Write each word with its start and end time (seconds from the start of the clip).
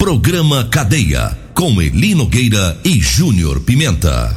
Programa 0.00 0.64
Cadeia. 0.64 1.36
Com 1.52 1.80
Eli 1.82 2.14
Nogueira 2.14 2.74
e 2.82 2.98
Júnior 2.98 3.60
Pimenta. 3.60 4.34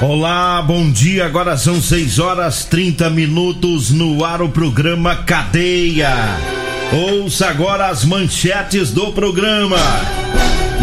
Olá, 0.00 0.62
bom 0.62 0.88
dia. 0.92 1.26
Agora 1.26 1.56
são 1.56 1.82
6 1.82 2.20
horas 2.20 2.64
30 2.66 3.10
minutos 3.10 3.90
no 3.90 4.24
ar 4.24 4.40
o 4.40 4.48
programa 4.48 5.16
Cadeia. 5.16 6.63
Ouça 6.92 7.48
agora 7.48 7.88
as 7.88 8.04
manchetes 8.04 8.92
do 8.92 9.12
programa. 9.12 9.76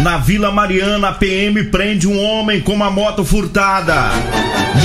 Na 0.02 0.18
Vila 0.18 0.50
Mariana, 0.50 1.08
a 1.08 1.12
PM 1.12 1.64
prende 1.64 2.08
um 2.08 2.20
homem 2.22 2.60
com 2.60 2.72
uma 2.74 2.90
moto 2.90 3.24
furtada. 3.24 4.10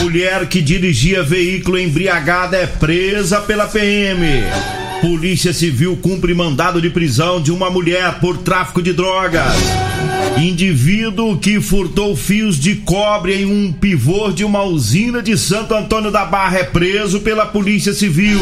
Mulher 0.02 0.48
que 0.48 0.62
dirigia 0.62 1.24
veículo 1.24 1.80
embriagada 1.80 2.56
é 2.58 2.68
presa 2.68 3.42
pela 3.42 3.68
PM. 3.68 4.26
Polícia 5.02 5.54
Civil 5.54 5.98
cumpre 5.98 6.34
mandado 6.34 6.82
de 6.82 6.90
prisão 6.90 7.42
de 7.42 7.52
uma 7.52 7.70
mulher 7.70 8.20
por 8.20 8.38
tráfico 8.38 8.82
de 8.82 8.94
drogas. 8.94 9.54
Indivíduo 10.38 11.38
que 11.38 11.60
furtou 11.60 12.16
fios 12.16 12.60
de 12.60 12.76
cobre 12.76 13.42
em 13.42 13.46
um 13.46 13.72
pivô 13.72 14.32
de 14.32 14.44
uma 14.44 14.64
usina 14.64 15.22
de 15.22 15.38
Santo 15.38 15.74
Antônio 15.74 16.12
da 16.12 16.26
Barra 16.26 16.60
é 16.60 16.64
preso 16.64 17.22
pela 17.22 17.46
Polícia 17.46 17.94
Civil. 17.94 18.40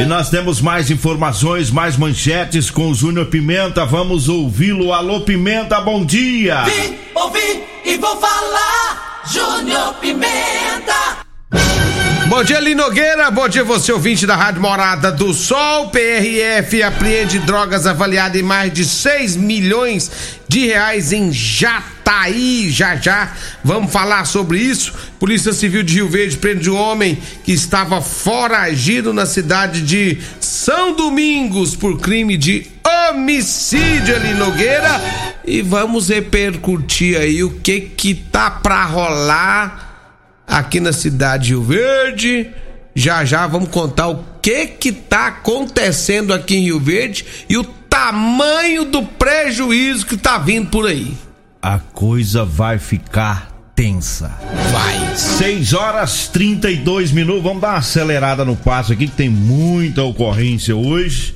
E 0.00 0.06
nós 0.06 0.30
temos 0.30 0.62
mais 0.62 0.90
informações, 0.90 1.70
mais 1.70 1.94
manchetes 1.94 2.70
com 2.70 2.90
o 2.90 2.94
Júnior 2.94 3.26
Pimenta. 3.26 3.84
Vamos 3.84 4.30
ouvi-lo. 4.30 4.94
Alô, 4.94 5.20
Pimenta, 5.20 5.78
bom 5.82 6.02
dia! 6.06 6.64
Vim, 6.64 6.96
ouvi 7.14 7.62
e 7.84 7.98
vou 7.98 8.16
falar, 8.16 9.22
Júnior 9.30 9.92
Pimenta! 10.00 11.20
Bom 12.30 12.44
dia, 12.44 12.60
Linogueira. 12.60 13.28
Bom 13.28 13.48
dia, 13.48 13.64
você 13.64 13.92
ouvinte 13.92 14.24
da 14.24 14.36
Rádio 14.36 14.62
Morada 14.62 15.10
do 15.10 15.34
Sol. 15.34 15.88
PRF 15.88 16.80
apreende 16.80 17.40
drogas 17.40 17.88
avaliadas 17.88 18.40
em 18.40 18.44
mais 18.44 18.72
de 18.72 18.84
6 18.84 19.34
milhões 19.34 20.38
de 20.46 20.64
reais 20.64 21.12
em 21.12 21.32
Jataí. 21.32 22.70
Já 22.70 22.94
já 22.94 23.32
vamos 23.64 23.92
falar 23.92 24.26
sobre 24.26 24.60
isso. 24.60 24.94
Polícia 25.18 25.52
Civil 25.52 25.82
de 25.82 25.94
Rio 25.94 26.08
Verde 26.08 26.36
prende 26.36 26.70
um 26.70 26.76
homem 26.76 27.18
que 27.42 27.50
estava 27.50 28.00
foragido 28.00 29.12
na 29.12 29.26
cidade 29.26 29.82
de 29.82 30.18
São 30.38 30.94
Domingos 30.94 31.74
por 31.74 31.98
crime 31.98 32.36
de 32.36 32.64
homicídio, 33.10 34.14
ali 34.14 34.34
Nogueira. 34.34 35.02
E 35.44 35.62
vamos 35.62 36.10
repercutir 36.10 37.18
aí 37.18 37.42
o 37.42 37.50
que 37.58 37.80
que 37.80 38.14
tá 38.14 38.52
pra 38.52 38.84
rolar 38.84 39.89
aqui 40.50 40.80
na 40.80 40.92
cidade 40.92 41.44
de 41.44 41.50
Rio 41.50 41.62
Verde. 41.62 42.50
Já 42.94 43.24
já 43.24 43.46
vamos 43.46 43.68
contar 43.68 44.08
o 44.08 44.24
que 44.42 44.66
que 44.66 44.90
tá 44.90 45.28
acontecendo 45.28 46.34
aqui 46.34 46.56
em 46.56 46.64
Rio 46.64 46.80
Verde 46.80 47.24
e 47.48 47.56
o 47.56 47.62
tamanho 47.62 48.84
do 48.84 49.02
prejuízo 49.02 50.04
que 50.04 50.16
tá 50.16 50.38
vindo 50.38 50.68
por 50.68 50.86
aí. 50.86 51.16
A 51.62 51.78
coisa 51.78 52.44
vai 52.44 52.78
ficar 52.78 53.50
tensa. 53.76 54.36
Vai. 54.72 55.16
6 55.16 55.72
horas 55.72 56.28
32 56.28 57.12
minutos. 57.12 57.42
Vamos 57.42 57.62
dar 57.62 57.68
uma 57.68 57.78
acelerada 57.78 58.44
no 58.44 58.56
passo 58.56 58.92
aqui, 58.92 59.06
que 59.06 59.16
tem 59.16 59.28
muita 59.28 60.02
ocorrência 60.02 60.74
hoje. 60.74 61.34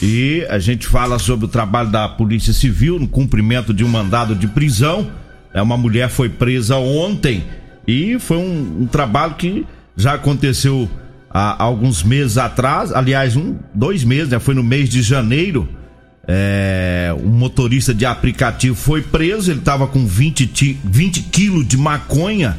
E 0.00 0.44
a 0.48 0.58
gente 0.58 0.86
fala 0.86 1.18
sobre 1.18 1.46
o 1.46 1.48
trabalho 1.48 1.90
da 1.90 2.08
Polícia 2.08 2.52
Civil 2.52 2.98
no 2.98 3.06
cumprimento 3.06 3.74
de 3.74 3.84
um 3.84 3.88
mandado 3.88 4.34
de 4.34 4.46
prisão. 4.48 5.10
É 5.52 5.60
uma 5.60 5.76
mulher 5.76 6.08
foi 6.08 6.28
presa 6.28 6.76
ontem 6.76 7.44
e 7.86 8.18
foi 8.18 8.36
um, 8.36 8.82
um 8.82 8.86
trabalho 8.86 9.34
que 9.34 9.66
já 9.96 10.14
aconteceu 10.14 10.88
há 11.30 11.62
alguns 11.62 12.02
meses 12.02 12.38
atrás, 12.38 12.92
aliás, 12.92 13.36
um, 13.36 13.56
dois 13.74 14.04
meses, 14.04 14.28
né? 14.28 14.38
Foi 14.38 14.54
no 14.54 14.62
mês 14.62 14.88
de 14.88 15.02
janeiro. 15.02 15.68
É, 16.26 17.14
um 17.22 17.28
motorista 17.28 17.92
de 17.92 18.06
aplicativo 18.06 18.74
foi 18.74 19.02
preso, 19.02 19.50
ele 19.50 19.58
estava 19.58 19.86
com 19.86 20.06
20, 20.06 20.80
20 20.82 21.22
quilos 21.24 21.68
de 21.68 21.76
maconha, 21.76 22.56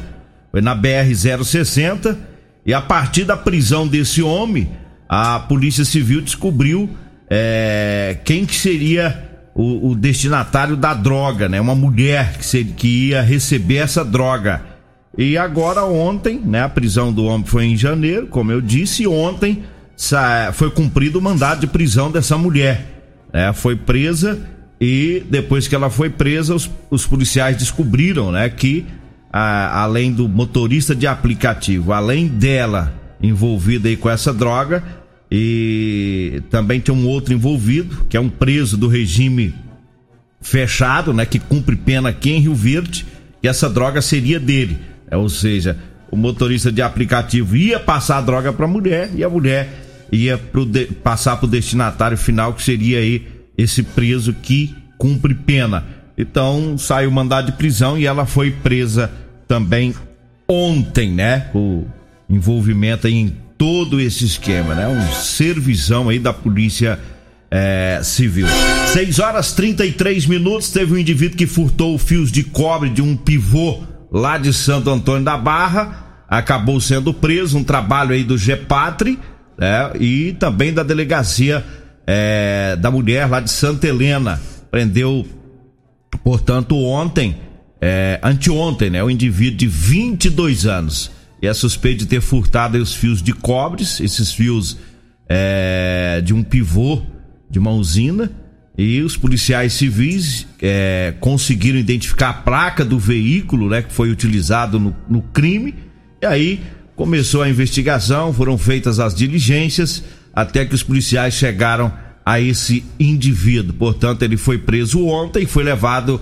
foi 0.52 0.60
na 0.60 0.76
BR-060, 0.76 2.16
e 2.64 2.72
a 2.72 2.80
partir 2.80 3.24
da 3.24 3.36
prisão 3.36 3.88
desse 3.88 4.22
homem, 4.22 4.70
a 5.08 5.40
Polícia 5.40 5.84
Civil 5.84 6.20
descobriu 6.20 6.88
é, 7.28 8.18
quem 8.24 8.44
que 8.44 8.54
seria 8.54 9.24
o, 9.54 9.90
o, 9.90 9.94
destinatário 9.96 10.76
da 10.76 10.94
droga, 10.94 11.48
né? 11.48 11.60
Uma 11.60 11.74
mulher 11.74 12.36
que, 12.38 12.44
seria, 12.44 12.72
que 12.72 13.08
ia 13.08 13.22
receber 13.22 13.76
essa 13.76 14.04
droga. 14.04 14.62
E 15.16 15.38
agora 15.38 15.84
ontem, 15.84 16.40
né, 16.44 16.62
a 16.62 16.68
prisão 16.68 17.12
do 17.12 17.24
homem 17.24 17.46
foi 17.46 17.64
em 17.64 17.76
janeiro, 17.76 18.26
como 18.26 18.52
eu 18.52 18.60
disse, 18.60 19.06
ontem 19.06 19.64
foi 20.52 20.70
cumprido 20.70 21.18
o 21.18 21.22
mandado 21.22 21.60
de 21.60 21.66
prisão 21.66 22.10
dessa 22.10 22.36
mulher. 22.36 22.86
Né, 23.32 23.52
foi 23.52 23.76
presa 23.76 24.38
e 24.80 25.24
depois 25.30 25.66
que 25.66 25.74
ela 25.74 25.88
foi 25.88 26.10
presa, 26.10 26.54
os, 26.54 26.70
os 26.90 27.06
policiais 27.06 27.56
descobriram, 27.56 28.30
né, 28.30 28.48
que 28.48 28.84
a, 29.32 29.82
além 29.82 30.12
do 30.12 30.28
motorista 30.28 30.94
de 30.94 31.06
aplicativo, 31.06 31.92
além 31.92 32.28
dela 32.28 32.94
envolvida 33.22 33.88
aí 33.88 33.96
com 33.96 34.10
essa 34.10 34.32
droga, 34.32 34.84
e 35.30 36.42
também 36.50 36.80
tem 36.80 36.94
um 36.94 37.06
outro 37.06 37.32
envolvido, 37.34 38.04
que 38.08 38.16
é 38.16 38.20
um 38.20 38.28
preso 38.28 38.76
do 38.76 38.86
regime 38.86 39.54
fechado, 40.40 41.12
né, 41.12 41.24
que 41.24 41.38
cumpre 41.38 41.74
pena 41.74 42.10
aqui 42.10 42.30
em 42.30 42.40
Rio 42.40 42.54
Verde, 42.54 43.06
e 43.42 43.48
essa 43.48 43.68
droga 43.68 44.02
seria 44.02 44.38
dele. 44.38 44.78
É, 45.10 45.16
ou 45.16 45.28
seja, 45.28 45.76
o 46.10 46.16
motorista 46.16 46.70
de 46.70 46.82
aplicativo 46.82 47.56
ia 47.56 47.78
passar 47.78 48.18
a 48.18 48.22
droga 48.22 48.52
para 48.52 48.64
a 48.64 48.68
mulher 48.68 49.10
e 49.14 49.24
a 49.24 49.28
mulher 49.28 49.68
ia 50.10 50.38
pro 50.38 50.64
de, 50.64 50.86
passar 50.86 51.36
para 51.36 51.46
o 51.46 51.50
destinatário 51.50 52.16
final, 52.16 52.54
que 52.54 52.62
seria 52.62 52.98
aí 52.98 53.26
esse 53.56 53.82
preso 53.82 54.32
que 54.32 54.74
cumpre 54.98 55.34
pena. 55.34 55.84
Então 56.16 56.78
saiu 56.78 57.10
mandado 57.10 57.46
de 57.46 57.58
prisão 57.58 57.98
e 57.98 58.06
ela 58.06 58.24
foi 58.24 58.50
presa 58.50 59.10
também 59.46 59.94
ontem, 60.48 61.12
né? 61.12 61.50
O 61.54 61.84
envolvimento 62.28 63.06
em 63.06 63.36
todo 63.58 64.00
esse 64.00 64.24
esquema, 64.24 64.74
né? 64.74 64.88
Um 64.88 65.12
servizão 65.12 66.08
aí 66.08 66.18
da 66.18 66.32
polícia 66.32 66.98
é, 67.50 68.00
civil. 68.02 68.46
6 68.92 69.18
horas 69.18 69.52
33 69.52 70.26
minutos. 70.26 70.70
Teve 70.70 70.94
um 70.94 70.98
indivíduo 70.98 71.36
que 71.36 71.46
furtou 71.46 71.98
fios 71.98 72.30
de 72.30 72.42
cobre 72.42 72.90
de 72.90 73.02
um 73.02 73.16
pivô 73.16 73.82
lá 74.16 74.38
de 74.38 74.50
Santo 74.50 74.88
Antônio 74.88 75.22
da 75.22 75.36
Barra, 75.36 76.24
acabou 76.26 76.80
sendo 76.80 77.12
preso, 77.12 77.58
um 77.58 77.64
trabalho 77.64 78.12
aí 78.12 78.24
do 78.24 78.38
GEPATRI, 78.38 79.18
né? 79.58 79.92
E 80.00 80.32
também 80.40 80.72
da 80.72 80.82
delegacia 80.82 81.62
é, 82.06 82.76
da 82.76 82.90
mulher 82.90 83.28
lá 83.28 83.40
de 83.40 83.50
Santa 83.50 83.86
Helena. 83.86 84.40
Prendeu, 84.70 85.26
portanto, 86.24 86.78
ontem, 86.78 87.36
é, 87.78 88.18
anteontem, 88.22 88.88
né? 88.88 89.02
O 89.02 89.06
um 89.06 89.10
indivíduo 89.10 89.58
de 89.58 89.66
22 89.66 90.64
anos. 90.64 91.10
E 91.42 91.46
é 91.46 91.52
suspeito 91.52 91.98
de 91.98 92.06
ter 92.06 92.22
furtado 92.22 92.78
os 92.78 92.94
fios 92.94 93.22
de 93.22 93.34
cobres, 93.34 94.00
esses 94.00 94.32
fios 94.32 94.78
é, 95.28 96.22
de 96.24 96.32
um 96.32 96.42
pivô 96.42 97.02
de 97.50 97.58
uma 97.58 97.70
usina 97.70 98.30
e 98.78 99.00
os 99.00 99.16
policiais 99.16 99.72
civis 99.72 100.46
é, 100.60 101.14
conseguiram 101.18 101.78
identificar 101.78 102.28
a 102.28 102.34
placa 102.34 102.84
do 102.84 102.98
veículo 102.98 103.70
né, 103.70 103.80
que 103.80 103.92
foi 103.92 104.10
utilizado 104.10 104.78
no, 104.78 104.94
no 105.08 105.22
crime. 105.22 105.74
E 106.20 106.26
aí 106.26 106.60
começou 106.94 107.42
a 107.42 107.48
investigação, 107.48 108.34
foram 108.34 108.58
feitas 108.58 109.00
as 109.00 109.14
diligências, 109.14 110.04
até 110.34 110.66
que 110.66 110.74
os 110.74 110.82
policiais 110.82 111.32
chegaram 111.32 111.90
a 112.24 112.38
esse 112.38 112.84
indivíduo. 113.00 113.72
Portanto, 113.72 114.22
ele 114.22 114.36
foi 114.36 114.58
preso 114.58 115.06
ontem 115.06 115.44
e 115.44 115.46
foi 115.46 115.64
levado 115.64 116.20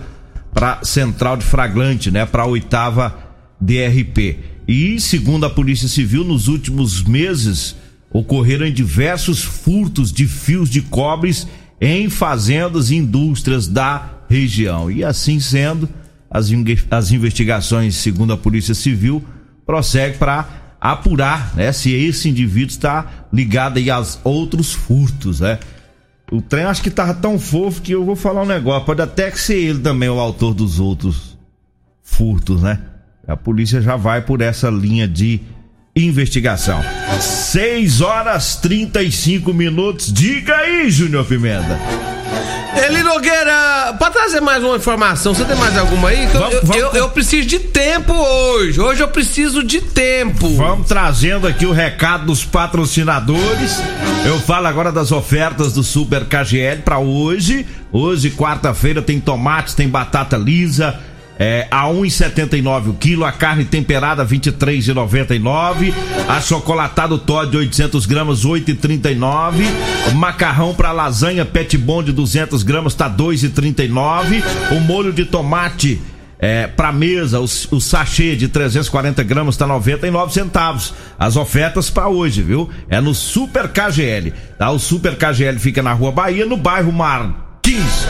para 0.52 0.84
central 0.84 1.36
de 1.36 1.44
flagrante, 1.44 2.10
né, 2.12 2.24
para 2.24 2.44
a 2.44 2.46
oitava 2.46 3.18
DRP. 3.60 4.38
E 4.68 5.00
segundo 5.00 5.44
a 5.44 5.50
Polícia 5.50 5.88
Civil, 5.88 6.22
nos 6.22 6.46
últimos 6.46 7.02
meses 7.02 7.74
ocorreram 8.12 8.70
diversos 8.70 9.42
furtos 9.42 10.12
de 10.12 10.28
fios 10.28 10.70
de 10.70 10.80
cobres 10.82 11.48
em 11.84 12.08
fazendas 12.08 12.90
e 12.90 12.96
indústrias 12.96 13.68
da 13.68 14.10
região. 14.26 14.90
E 14.90 15.04
assim 15.04 15.38
sendo, 15.38 15.86
as, 16.30 16.48
as 16.90 17.12
investigações, 17.12 17.96
segundo 17.96 18.32
a 18.32 18.38
Polícia 18.38 18.74
Civil, 18.74 19.22
prossegue 19.66 20.16
para 20.16 20.76
apurar, 20.80 21.54
né, 21.54 21.72
se 21.72 21.92
esse 21.92 22.28
indivíduo 22.28 22.70
está 22.70 23.26
ligado 23.30 23.76
aí 23.76 23.90
aos 23.90 24.18
outros 24.24 24.72
furtos, 24.72 25.40
né? 25.40 25.58
O 26.32 26.40
trem 26.40 26.64
acho 26.64 26.82
que 26.82 26.90
tava 26.90 27.12
tão 27.12 27.38
fofo 27.38 27.82
que 27.82 27.92
eu 27.92 28.02
vou 28.02 28.16
falar 28.16 28.42
um 28.42 28.46
negócio, 28.46 28.86
pode 28.86 29.02
até 29.02 29.30
que 29.30 29.38
ser 29.38 29.56
ele 29.56 29.80
também 29.80 30.08
o 30.08 30.18
autor 30.18 30.54
dos 30.54 30.80
outros 30.80 31.38
furtos, 32.02 32.62
né? 32.62 32.80
A 33.26 33.36
polícia 33.36 33.80
já 33.82 33.94
vai 33.94 34.22
por 34.22 34.40
essa 34.40 34.70
linha 34.70 35.06
de 35.06 35.40
investigação. 35.96 36.82
6 37.20 38.00
horas 38.00 38.56
35 38.56 39.52
minutos. 39.54 40.12
Diga 40.12 40.56
aí, 40.56 40.90
Júnior 40.90 41.24
Pimenta. 41.24 41.78
Eli 42.86 43.04
Nogueira, 43.04 43.94
pra 43.96 44.10
trazer 44.10 44.40
mais 44.40 44.62
uma 44.64 44.76
informação, 44.76 45.32
você 45.32 45.44
tem 45.44 45.56
mais 45.56 45.78
alguma 45.78 46.08
aí? 46.08 46.24
Eu, 46.24 46.30
Vamos- 46.32 46.54
eu- 46.54 46.60
vamos- 46.64 46.76
eu- 46.82 46.92
eu 46.94 47.08
preciso 47.10 47.46
de 47.46 47.60
tempo 47.60 48.12
hoje. 48.12 48.80
Hoje 48.80 49.00
eu 49.00 49.06
preciso 49.08 49.62
de 49.62 49.80
tempo. 49.80 50.52
Vamos 50.56 50.88
trazendo 50.88 51.46
aqui 51.46 51.64
o 51.64 51.72
recado 51.72 52.26
dos 52.26 52.44
patrocinadores. 52.44 53.80
Eu 54.26 54.40
falo 54.40 54.66
agora 54.66 54.90
das 54.90 55.12
ofertas 55.12 55.72
do 55.72 55.84
Super 55.84 56.24
KGL 56.24 56.82
para 56.82 56.98
hoje. 56.98 57.64
Hoje, 57.92 58.30
quarta-feira, 58.32 59.00
tem 59.00 59.20
tomates, 59.20 59.74
tem 59.74 59.88
batata 59.88 60.36
lisa. 60.36 60.98
É, 61.38 61.66
a 61.70 61.86
1,79 61.86 62.90
o 62.90 62.94
quilo, 62.94 63.24
a 63.24 63.32
carne 63.32 63.64
temperada 63.64 64.24
23,99, 64.24 65.92
a 66.28 66.40
chocolatada 66.40 67.18
Todd 67.18 67.56
800 67.56 68.06
gramas 68.06 68.44
8,39, 68.44 69.64
o 70.12 70.14
macarrão 70.14 70.74
para 70.74 70.92
lasanha 70.92 71.44
Pet 71.44 71.76
Bond 71.76 72.12
200 72.12 72.62
gramas 72.62 72.94
tá 72.94 73.10
2,39, 73.10 74.42
o 74.70 74.80
molho 74.80 75.12
de 75.12 75.24
tomate 75.24 76.00
é, 76.38 76.66
para 76.66 76.92
mesa, 76.92 77.40
o, 77.40 77.44
o 77.44 77.80
sachê 77.80 78.36
de 78.36 78.48
340 78.48 79.22
gramas 79.22 79.56
tá 79.56 79.66
99 79.66 80.32
centavos. 80.32 80.92
As 81.18 81.36
ofertas 81.36 81.88
para 81.88 82.08
hoje, 82.08 82.42
viu? 82.42 82.68
É 82.88 83.00
no 83.00 83.14
Super 83.14 83.68
KGL. 83.68 84.32
Tá? 84.58 84.70
O 84.70 84.78
Super 84.78 85.16
KGL 85.16 85.58
fica 85.58 85.82
na 85.82 85.94
Rua 85.94 86.12
Bahia, 86.12 86.44
no 86.44 86.58
bairro 86.58 86.92
Martins. 86.92 88.06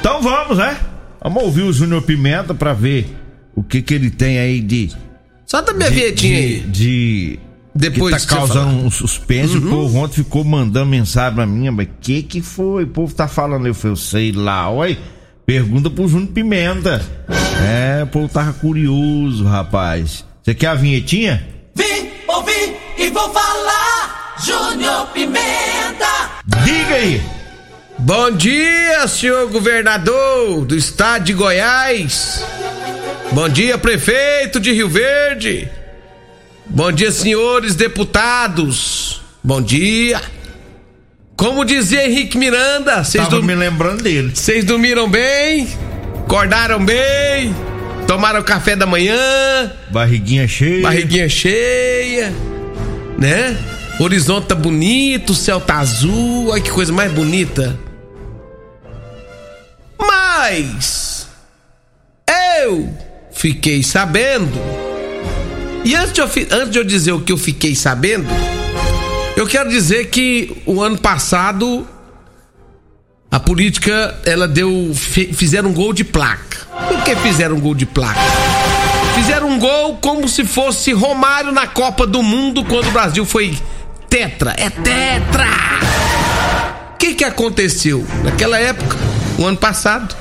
Então 0.00 0.22
vamos, 0.22 0.56
né? 0.56 0.78
Vamos 1.24 1.42
ouvir 1.42 1.62
o 1.62 1.72
Júnior 1.72 2.02
Pimenta 2.02 2.54
para 2.54 2.74
ver 2.74 3.06
o 3.56 3.62
que 3.62 3.80
que 3.80 3.94
ele 3.94 4.10
tem 4.10 4.38
aí 4.38 4.60
de 4.60 4.92
Solta 5.46 5.72
minha 5.72 5.88
de, 5.88 5.94
vietinha 5.94 6.36
de, 6.36 6.44
aí. 6.44 6.60
de 6.60 7.38
Depois 7.74 8.14
que 8.14 8.28
tá 8.28 8.36
causando 8.36 8.76
um 8.76 8.90
suspense. 8.90 9.56
O 9.56 9.70
povo 9.70 9.98
ontem 10.00 10.16
ficou 10.16 10.44
mandando 10.44 10.90
mensagem 10.90 11.34
pra 11.34 11.46
mim, 11.46 11.70
mas 11.70 11.88
que 11.98 12.22
que 12.22 12.42
foi? 12.42 12.84
O 12.84 12.88
povo 12.88 13.14
tá 13.14 13.26
falando, 13.26 13.66
eu 13.66 13.74
falei, 13.74 13.92
eu 13.92 13.96
sei 13.96 14.32
lá, 14.32 14.68
oi. 14.68 14.98
Pergunta 15.46 15.88
pro 15.88 16.06
Júnior 16.06 16.28
Pimenta. 16.32 17.02
É, 17.66 18.02
o 18.02 18.06
povo 18.06 18.28
tava 18.28 18.52
curioso, 18.52 19.44
rapaz. 19.44 20.26
Você 20.42 20.54
quer 20.54 20.66
a 20.68 20.74
vinhetinha? 20.74 21.42
Vim, 21.74 22.10
ouvi 22.28 22.76
e 22.98 23.08
vou 23.08 23.32
falar. 23.32 24.34
Júnior 24.44 25.06
Pimenta. 25.14 26.30
Diga 26.64 26.94
aí! 26.96 27.33
Bom 28.04 28.30
dia, 28.32 29.08
senhor 29.08 29.48
governador 29.48 30.66
do 30.66 30.76
estado 30.76 31.24
de 31.24 31.32
Goiás. 31.32 32.44
Bom 33.32 33.48
dia, 33.48 33.78
prefeito 33.78 34.60
de 34.60 34.72
Rio 34.72 34.90
Verde. 34.90 35.66
Bom 36.66 36.92
dia, 36.92 37.10
senhores 37.10 37.74
deputados. 37.74 39.22
Bom 39.42 39.62
dia. 39.62 40.20
Como 41.34 41.64
dizia 41.64 42.06
Henrique 42.06 42.36
Miranda, 42.36 43.02
vocês 43.02 43.26
me 43.42 43.54
lembrando 43.54 44.02
dele. 44.02 44.32
vocês 44.34 44.66
dormiram 44.66 45.08
bem? 45.08 45.66
Acordaram 46.26 46.84
bem? 46.84 47.56
Tomaram 48.06 48.42
café 48.42 48.76
da 48.76 48.84
manhã? 48.84 49.16
Barriguinha 49.90 50.46
cheia. 50.46 50.82
barriguinha 50.82 51.26
cheia, 51.30 52.34
né? 53.16 53.56
O 53.98 54.02
horizonte 54.04 54.48
tá 54.48 54.54
bonito, 54.54 55.30
o 55.30 55.34
céu 55.34 55.58
tá 55.58 55.78
azul, 55.78 56.48
olha 56.50 56.60
que 56.60 56.70
coisa 56.70 56.92
mais 56.92 57.10
bonita. 57.10 57.78
Mas 60.46 61.26
eu 62.60 62.94
fiquei 63.32 63.82
sabendo. 63.82 64.60
E 65.82 65.94
antes 65.94 66.12
de, 66.12 66.20
eu, 66.20 66.26
antes 66.26 66.70
de 66.70 66.78
eu 66.78 66.84
dizer 66.84 67.12
o 67.12 67.22
que 67.22 67.32
eu 67.32 67.38
fiquei 67.38 67.74
sabendo, 67.74 68.26
eu 69.38 69.46
quero 69.46 69.70
dizer 69.70 70.10
que 70.10 70.54
o 70.66 70.82
ano 70.82 70.98
passado 70.98 71.88
a 73.30 73.40
política 73.40 74.20
ela 74.26 74.46
deu 74.46 74.92
fizeram 74.94 75.70
um 75.70 75.72
gol 75.72 75.94
de 75.94 76.04
placa. 76.04 76.58
Por 76.88 77.02
que 77.02 77.16
fizeram 77.16 77.56
um 77.56 77.60
gol 77.60 77.74
de 77.74 77.86
placa? 77.86 78.20
Fizeram 79.14 79.48
um 79.48 79.58
gol 79.58 79.96
como 79.96 80.28
se 80.28 80.44
fosse 80.44 80.92
Romário 80.92 81.52
na 81.52 81.66
Copa 81.66 82.06
do 82.06 82.22
Mundo 82.22 82.62
quando 82.66 82.88
o 82.88 82.92
Brasil 82.92 83.24
foi 83.24 83.58
tetra. 84.10 84.54
É 84.58 84.68
tetra! 84.68 85.48
O 86.92 86.98
que 86.98 87.14
que 87.14 87.24
aconteceu? 87.24 88.06
Naquela 88.22 88.58
época, 88.58 88.98
o 89.38 89.46
ano 89.46 89.56
passado, 89.56 90.14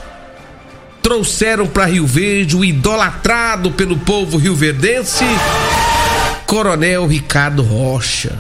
trouxeram 1.04 1.68
para 1.68 1.86
Rio 1.86 2.08
Verde 2.08 2.56
o 2.56 2.64
idolatrado 2.64 3.70
pelo 3.72 3.98
povo 3.98 4.38
rioverdense, 4.38 5.26
Coronel 6.48 7.06
Ricardo 7.06 7.62
Rocha. 7.62 8.40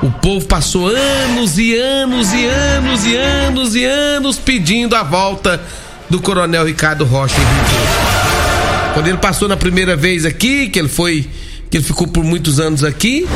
O 0.00 0.10
povo 0.10 0.46
passou 0.46 0.86
anos 0.86 1.58
e 1.58 1.76
anos 1.76 2.32
e 2.32 2.46
anos 2.46 3.04
e 3.04 3.16
anos 3.16 3.74
e 3.74 3.84
anos 3.84 4.38
pedindo 4.38 4.94
a 4.94 5.02
volta 5.02 5.60
do 6.08 6.20
Coronel 6.20 6.64
Ricardo 6.64 7.04
Rocha 7.04 7.34
em 7.34 7.44
Rio 7.44 7.64
Verde. 7.64 8.94
Quando 8.94 9.08
ele 9.08 9.18
passou 9.18 9.48
na 9.48 9.56
primeira 9.56 9.96
vez 9.96 10.24
aqui, 10.24 10.68
que 10.68 10.78
ele 10.78 10.88
foi, 10.88 11.28
que 11.68 11.78
ele 11.78 11.84
ficou 11.84 12.06
por 12.06 12.22
muitos 12.22 12.60
anos 12.60 12.84
aqui, 12.84 13.26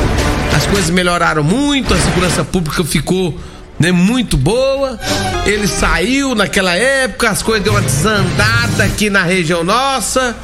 as 0.55 0.65
coisas 0.67 0.89
melhoraram 0.89 1.43
muito, 1.43 1.93
a 1.93 1.97
segurança 1.97 2.45
pública 2.45 2.83
ficou 2.85 3.37
né, 3.81 3.91
muito 3.91 4.37
boa. 4.37 4.99
Ele 5.45 5.67
saiu 5.67 6.35
naquela 6.35 6.75
época, 6.75 7.29
as 7.29 7.41
coisas 7.41 7.63
deu 7.63 7.73
uma 7.73 7.81
desandada 7.81 8.83
aqui 8.83 9.09
na 9.09 9.23
região 9.23 9.63
nossa. 9.63 10.35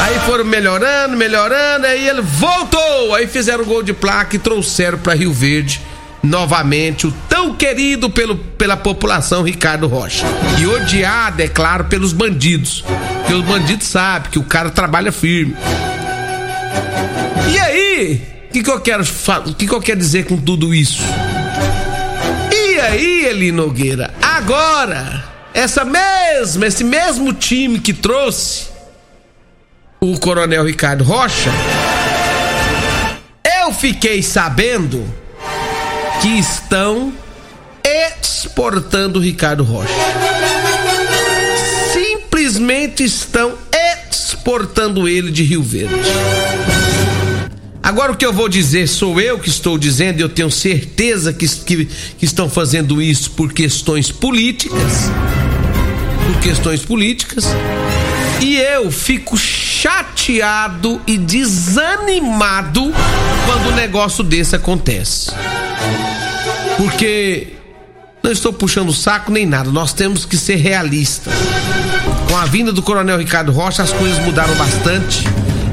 Aí 0.00 0.18
foram 0.20 0.44
melhorando, 0.44 1.16
melhorando, 1.16 1.86
aí 1.86 2.08
ele 2.08 2.22
voltou. 2.22 3.14
Aí 3.14 3.26
fizeram 3.26 3.64
gol 3.64 3.82
de 3.82 3.92
placa 3.92 4.34
e 4.34 4.38
trouxeram 4.38 4.98
para 4.98 5.14
Rio 5.14 5.32
Verde 5.32 5.82
novamente 6.22 7.06
o 7.06 7.12
tão 7.28 7.54
querido 7.54 8.10
pelo, 8.10 8.36
pela 8.36 8.76
população 8.76 9.42
Ricardo 9.42 9.86
Rocha. 9.86 10.24
E 10.58 10.66
odiado, 10.66 11.42
é 11.42 11.48
claro, 11.48 11.84
pelos 11.84 12.14
bandidos. 12.14 12.82
Porque 13.18 13.34
os 13.34 13.44
bandidos 13.44 13.86
sabem 13.86 14.30
que 14.30 14.38
o 14.38 14.44
cara 14.44 14.70
trabalha 14.70 15.12
firme. 15.12 15.54
E 17.52 17.58
aí, 17.58 18.22
o 18.48 18.52
que, 18.52 18.62
que 18.62 18.70
eu 18.70 18.80
quero 18.80 19.04
o 19.46 19.54
que, 19.54 19.66
que 19.66 19.74
eu 19.74 19.80
quero 19.80 19.98
dizer 19.98 20.24
com 20.24 20.36
tudo 20.38 20.74
isso? 20.74 21.02
E 22.78 22.80
aí, 22.80 23.24
Eli 23.24 23.50
Nogueira, 23.50 24.14
agora, 24.22 25.24
essa 25.52 25.84
mesma, 25.84 26.64
esse 26.64 26.84
mesmo 26.84 27.32
time 27.32 27.80
que 27.80 27.92
trouxe 27.92 28.68
o 30.00 30.16
Coronel 30.20 30.64
Ricardo 30.64 31.02
Rocha, 31.02 31.50
eu 33.60 33.72
fiquei 33.72 34.22
sabendo 34.22 35.04
que 36.22 36.38
estão 36.38 37.12
exportando 37.84 39.18
o 39.18 39.22
Ricardo 39.22 39.64
Rocha. 39.64 39.92
Simplesmente 41.92 43.02
estão 43.02 43.58
exportando 44.06 45.08
ele 45.08 45.32
de 45.32 45.42
Rio 45.42 45.64
Verde. 45.64 45.96
Agora 47.88 48.12
o 48.12 48.14
que 48.14 48.26
eu 48.26 48.34
vou 48.34 48.50
dizer 48.50 48.86
sou 48.86 49.18
eu 49.18 49.38
que 49.38 49.48
estou 49.48 49.78
dizendo, 49.78 50.20
eu 50.20 50.28
tenho 50.28 50.50
certeza 50.50 51.32
que, 51.32 51.48
que, 51.48 51.86
que 51.86 52.24
estão 52.26 52.46
fazendo 52.50 53.00
isso 53.00 53.30
por 53.30 53.50
questões 53.50 54.12
políticas. 54.12 55.10
Por 56.26 56.38
questões 56.42 56.84
políticas. 56.84 57.46
E 58.42 58.58
eu 58.58 58.92
fico 58.92 59.38
chateado 59.38 61.00
e 61.06 61.16
desanimado 61.16 62.92
quando 63.46 63.72
um 63.72 63.74
negócio 63.74 64.22
desse 64.22 64.54
acontece. 64.54 65.30
Porque 66.76 67.54
não 68.22 68.30
estou 68.30 68.52
puxando 68.52 68.90
o 68.90 68.94
saco 68.94 69.32
nem 69.32 69.46
nada, 69.46 69.70
nós 69.70 69.94
temos 69.94 70.26
que 70.26 70.36
ser 70.36 70.56
realistas. 70.56 71.32
Com 72.28 72.36
a 72.36 72.44
vinda 72.44 72.70
do 72.70 72.82
Coronel 72.82 73.16
Ricardo 73.16 73.50
Rocha, 73.50 73.82
as 73.82 73.92
coisas 73.94 74.18
mudaram 74.26 74.54
bastante. 74.56 75.24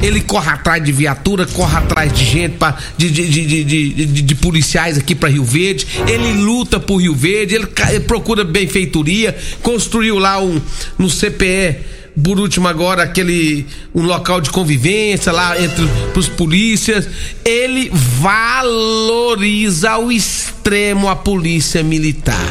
Ele 0.02 0.22
corre 0.22 0.50
atrás 0.50 0.84
de 0.84 0.92
viatura, 0.92 1.46
corre 1.46 1.78
atrás 1.78 2.14
de 2.14 2.24
gente, 2.24 2.58
pra, 2.58 2.78
de, 2.98 3.10
de, 3.10 3.64
de, 3.64 4.06
de, 4.06 4.36
policiais 4.36 4.98
aqui 4.98 5.16
para 5.16 5.30
Rio 5.30 5.44
Verde. 5.44 5.88
Ele 6.08 6.34
luta 6.34 6.80
por 6.80 6.98
Rio 6.98 7.16
Verde, 7.16 7.56
ele, 7.56 7.68
ele 7.90 8.00
procura 8.02 8.44
benfeitoria, 8.44 9.36
construiu 9.62 10.20
lá 10.20 10.42
um 10.42 10.62
no 10.98 11.10
CPE 11.10 11.96
por 12.24 12.40
último 12.40 12.68
agora 12.68 13.04
aquele 13.04 13.66
um 13.94 14.04
local 14.04 14.40
de 14.40 14.50
convivência 14.50 15.32
lá 15.32 15.62
entre 15.62 15.86
os 16.16 16.28
polícias. 16.28 17.08
Ele 17.44 17.92
valoriza 18.20 19.92
ao 19.92 20.12
extremo 20.12 21.10
a 21.10 21.16
polícia 21.16 21.84
militar. 21.84 22.50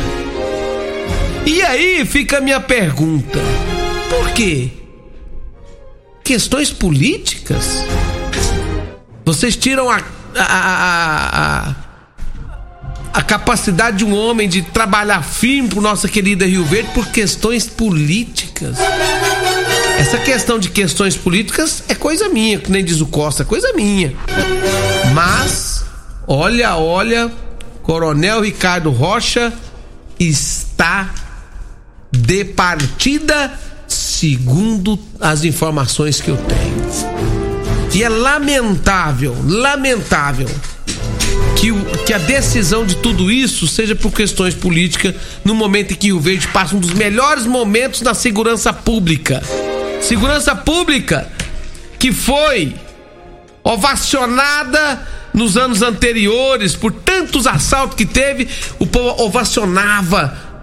E 1.47 1.63
aí 1.63 2.05
fica 2.05 2.39
a 2.39 2.41
minha 2.41 2.61
pergunta 2.61 3.39
por 4.09 4.31
quê 4.31 4.71
questões 6.25 6.71
políticas 6.71 7.85
Vocês 9.25 9.55
tiram 9.57 9.91
a, 9.91 10.03
a, 10.37 11.69
a, 11.69 11.75
a, 13.13 13.23
capacidade 13.23 13.99
de 13.99 14.05
um 14.05 14.17
homem 14.17 14.49
de 14.49 14.63
trabalhar 14.63 15.23
firme 15.23 15.69
por 15.69 15.83
nossa 15.83 16.09
querida 16.09 16.47
Rio 16.47 16.65
Verde 16.65 16.91
por 16.95 17.07
questões 17.09 17.67
políticas. 17.67 18.79
Essa 19.99 20.19
questão 20.19 20.59
de 20.59 20.71
questões 20.71 21.17
políticas 21.17 21.85
é 21.89 21.95
coisa 21.95 22.29
minha, 22.29 22.59
que 22.59 22.71
nem 22.71 22.85
diz 22.85 23.01
o 23.01 23.07
Costa, 23.07 23.43
é 23.43 23.47
coisa 23.47 23.73
minha. 23.75 24.15
Mas, 25.15 25.85
olha, 26.27 26.77
olha, 26.77 27.31
Coronel 27.83 28.41
Ricardo 28.41 28.91
Rocha 28.91 29.53
está 30.19 31.15
de 32.11 32.45
partida, 32.45 33.53
segundo 34.25 34.99
as 35.21 35.45
informações 35.45 36.19
que 36.19 36.31
eu 36.31 36.39
tenho. 36.39 37.93
E 37.93 38.03
é 38.03 38.09
lamentável, 38.09 39.37
lamentável 39.47 40.49
que, 41.57 41.71
o, 41.71 41.85
que 42.07 42.13
a 42.15 42.17
decisão 42.17 42.87
de 42.87 42.97
tudo 42.97 43.31
isso 43.31 43.69
seja 43.69 43.95
por 43.95 44.11
questões 44.13 44.55
políticas 44.55 45.15
no 45.45 45.55
momento 45.55 45.93
em 45.93 45.95
que 45.95 46.11
o 46.11 46.19
Verde 46.19 46.49
passa 46.49 46.75
um 46.75 46.81
dos 46.81 46.95
melhores 46.95 47.45
momentos 47.45 48.01
na 48.01 48.15
segurança 48.15 48.73
pública. 48.73 49.43
Segurança 50.01 50.57
pública 50.57 51.31
que 51.99 52.11
foi 52.11 52.75
ovacionada 53.63 55.07
nos 55.35 55.59
anos 55.59 55.83
anteriores 55.83 56.75
por 56.75 56.93
tantos 56.93 57.47
assaltos 57.47 57.95
que 57.95 58.07
teve, 58.07 58.49
o 58.79 58.87
povo 58.87 59.23
ovacionava 59.23 60.54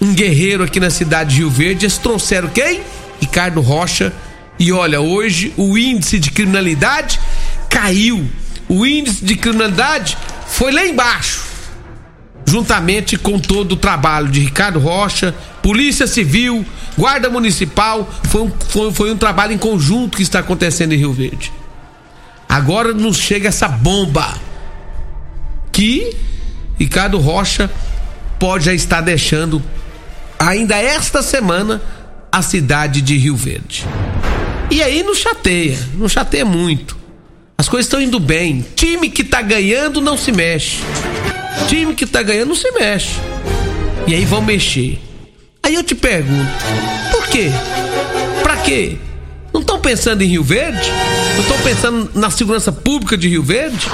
um 0.00 0.14
guerreiro 0.14 0.64
aqui 0.64 0.80
na 0.80 0.90
cidade 0.90 1.34
de 1.34 1.36
Rio 1.40 1.50
Verde. 1.50 1.86
Eles 1.86 1.98
trouxeram 1.98 2.48
quem? 2.48 2.82
Ricardo 3.20 3.60
Rocha. 3.60 4.12
E 4.58 4.72
olha, 4.72 5.00
hoje 5.00 5.52
o 5.56 5.76
índice 5.76 6.18
de 6.18 6.30
criminalidade 6.30 7.20
caiu. 7.68 8.28
O 8.68 8.86
índice 8.86 9.24
de 9.24 9.36
criminalidade 9.36 10.16
foi 10.46 10.72
lá 10.72 10.84
embaixo. 10.86 11.44
Juntamente 12.46 13.16
com 13.16 13.38
todo 13.38 13.72
o 13.72 13.76
trabalho 13.76 14.28
de 14.28 14.40
Ricardo 14.40 14.78
Rocha, 14.78 15.34
Polícia 15.62 16.06
Civil, 16.06 16.64
Guarda 16.98 17.30
Municipal, 17.30 18.10
foi 18.24 18.42
um, 18.42 18.52
foi, 18.68 18.92
foi 18.92 19.12
um 19.12 19.16
trabalho 19.16 19.52
em 19.52 19.58
conjunto 19.58 20.16
que 20.16 20.22
está 20.22 20.40
acontecendo 20.40 20.92
em 20.92 20.96
Rio 20.96 21.12
Verde. 21.12 21.52
Agora 22.48 22.92
nos 22.92 23.16
chega 23.16 23.48
essa 23.48 23.68
bomba 23.68 24.34
que 25.70 26.16
Ricardo 26.78 27.18
Rocha 27.18 27.70
pode 28.38 28.64
já 28.64 28.74
estar 28.74 29.00
deixando 29.00 29.62
ainda 30.40 30.76
esta 30.76 31.22
semana 31.22 31.82
a 32.32 32.40
cidade 32.40 33.02
de 33.02 33.16
Rio 33.18 33.36
Verde. 33.36 33.86
E 34.70 34.82
aí 34.82 35.02
não 35.02 35.14
chateia, 35.14 35.78
não 35.94 36.08
chateia 36.08 36.44
muito. 36.44 36.96
As 37.58 37.68
coisas 37.68 37.86
estão 37.86 38.00
indo 38.00 38.18
bem. 38.18 38.64
Time 38.74 39.10
que 39.10 39.22
tá 39.22 39.42
ganhando 39.42 40.00
não 40.00 40.16
se 40.16 40.32
mexe. 40.32 40.78
Time 41.68 41.94
que 41.94 42.06
tá 42.06 42.22
ganhando 42.22 42.48
não 42.48 42.54
se 42.54 42.70
mexe. 42.72 43.16
E 44.06 44.14
aí 44.14 44.24
vão 44.24 44.40
mexer. 44.40 44.98
Aí 45.62 45.74
eu 45.74 45.84
te 45.84 45.94
pergunto, 45.94 46.50
por 47.10 47.26
quê? 47.28 47.50
Pra 48.42 48.56
quê? 48.56 48.96
Não 49.52 49.60
estão 49.60 49.78
pensando 49.78 50.22
em 50.22 50.26
Rio 50.26 50.42
Verde? 50.42 50.90
Não 51.34 51.42
estão 51.42 51.58
pensando 51.58 52.10
na 52.14 52.30
segurança 52.30 52.72
pública 52.72 53.18
de 53.18 53.28
Rio 53.28 53.42
Verde? 53.42 53.86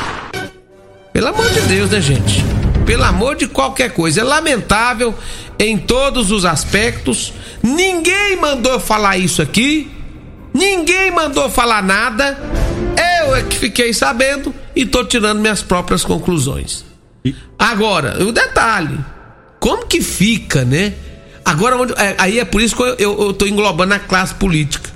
Pelo 1.12 1.28
amor 1.28 1.50
de 1.50 1.60
Deus, 1.62 1.90
né, 1.90 2.00
gente? 2.00 2.55
Pelo 2.86 3.02
amor 3.02 3.34
de 3.34 3.48
qualquer 3.48 3.92
coisa. 3.92 4.20
É 4.20 4.24
lamentável 4.24 5.14
em 5.58 5.76
todos 5.76 6.30
os 6.30 6.44
aspectos. 6.44 7.32
Ninguém 7.62 8.36
mandou 8.36 8.78
falar 8.78 9.18
isso 9.18 9.42
aqui. 9.42 9.90
Ninguém 10.54 11.10
mandou 11.10 11.50
falar 11.50 11.82
nada. 11.82 12.38
Eu 13.26 13.34
é 13.34 13.42
que 13.42 13.58
fiquei 13.58 13.92
sabendo 13.92 14.54
e 14.74 14.86
tô 14.86 15.04
tirando 15.04 15.40
minhas 15.40 15.60
próprias 15.60 16.04
conclusões. 16.04 16.84
Agora, 17.58 18.22
o 18.22 18.32
detalhe: 18.32 18.98
como 19.58 19.86
que 19.86 20.00
fica, 20.00 20.64
né? 20.64 20.94
Agora, 21.44 21.76
onde, 21.76 21.92
é, 21.94 22.14
aí 22.18 22.38
é 22.38 22.44
por 22.44 22.60
isso 22.60 22.76
que 22.76 22.82
eu, 22.82 22.94
eu, 22.98 23.20
eu 23.20 23.32
tô 23.32 23.46
englobando 23.46 23.94
a 23.94 23.98
classe 23.98 24.34
política. 24.34 24.90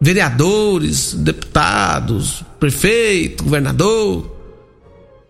Vereadores, 0.00 1.14
deputados, 1.14 2.42
prefeito, 2.58 3.44
governador. 3.44 4.31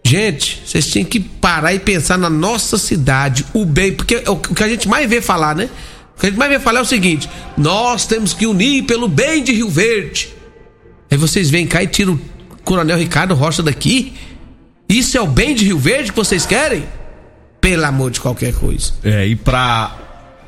Gente, 0.05 0.63
vocês 0.67 0.87
tinham 0.89 1.05
que 1.05 1.21
parar 1.21 1.73
e 1.73 1.79
pensar 1.79 2.19
na 2.19 2.29
nossa 2.29 2.77
cidade, 2.77 3.47
o 3.55 3.65
bem, 3.65 3.93
porque 3.93 4.23
o 4.27 4.37
que 4.37 4.63
a 4.63 4.69
gente 4.69 4.89
mais 4.89 5.09
vê 5.09 5.21
falar, 5.21 5.55
né? 5.55 5.71
O 6.17 6.21
que 6.21 6.27
a 6.27 6.29
gente 6.31 6.39
mais 6.39 6.51
vê 6.51 6.59
falar 6.59 6.81
é 6.81 6.83
o 6.83 6.87
seguinte: 6.87 7.29
nós 7.57 8.05
temos 8.07 8.35
que 8.35 8.47
unir 8.47 8.85
pelo 8.85 9.09
bem 9.09 9.43
de 9.43 9.53
Rio 9.53 9.69
Verde. 9.69 10.35
Aí 11.11 11.17
vocês 11.17 11.51
vêm 11.51 11.67
cá 11.67 11.83
e 11.83 11.87
tiram 11.87 12.15
o 12.15 12.21
Coronel 12.65 12.99
Ricardo 12.99 13.35
Rocha 13.35 13.63
daqui. 13.63 14.15
Isso 14.89 15.17
é 15.17 15.21
o 15.21 15.27
bem 15.27 15.55
de 15.55 15.65
Rio 15.65 15.79
Verde 15.79 16.11
que 16.11 16.17
vocês 16.17 16.45
querem? 16.45 16.85
Pelo 17.61 17.85
amor 17.85 18.11
de 18.11 18.21
qualquer 18.21 18.53
coisa. 18.55 18.93
É, 19.05 19.27
e 19.27 19.37
pra, 19.37 19.97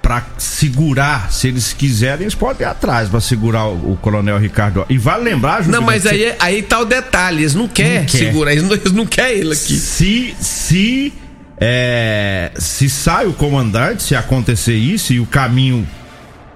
pra 0.05 0.23
segurar, 0.37 1.33
se 1.33 1.49
eles 1.49 1.73
quiserem, 1.73 2.25
eles 2.25 2.35
podem 2.35 2.67
ir 2.67 2.71
atrás 2.71 3.09
pra 3.09 3.23
segurar 3.23 3.65
o, 3.69 3.93
o 3.93 3.97
Coronel 3.97 4.39
Ricardo. 4.39 4.85
E 4.91 4.99
vale 4.99 5.25
lembrar, 5.25 5.63
Júlio, 5.63 5.81
Não, 5.81 5.87
mas 5.87 6.03
que 6.03 6.09
aí, 6.11 6.35
aí 6.39 6.63
tá 6.63 6.79
o 6.79 6.85
detalhe: 6.85 7.41
eles 7.41 7.55
não 7.55 7.67
querem 7.67 8.01
Não 8.01 8.05
quer. 8.07 8.19
segurar, 8.19 8.53
eles 8.53 8.65
não, 8.65 8.75
eles 8.75 8.93
não 8.93 9.07
querem 9.07 9.39
ele 9.39 9.55
aqui. 9.55 9.79
se 9.79 10.35
se 10.39 11.13
é, 11.59 12.53
se 12.59 12.91
sai 12.91 13.27
o 13.27 13.33
comandante, 13.33 14.03
se 14.03 14.15
acontecer 14.15 14.75
isso 14.77 15.15
e 15.15 15.21
o 15.21 15.27
caminho 15.27 15.89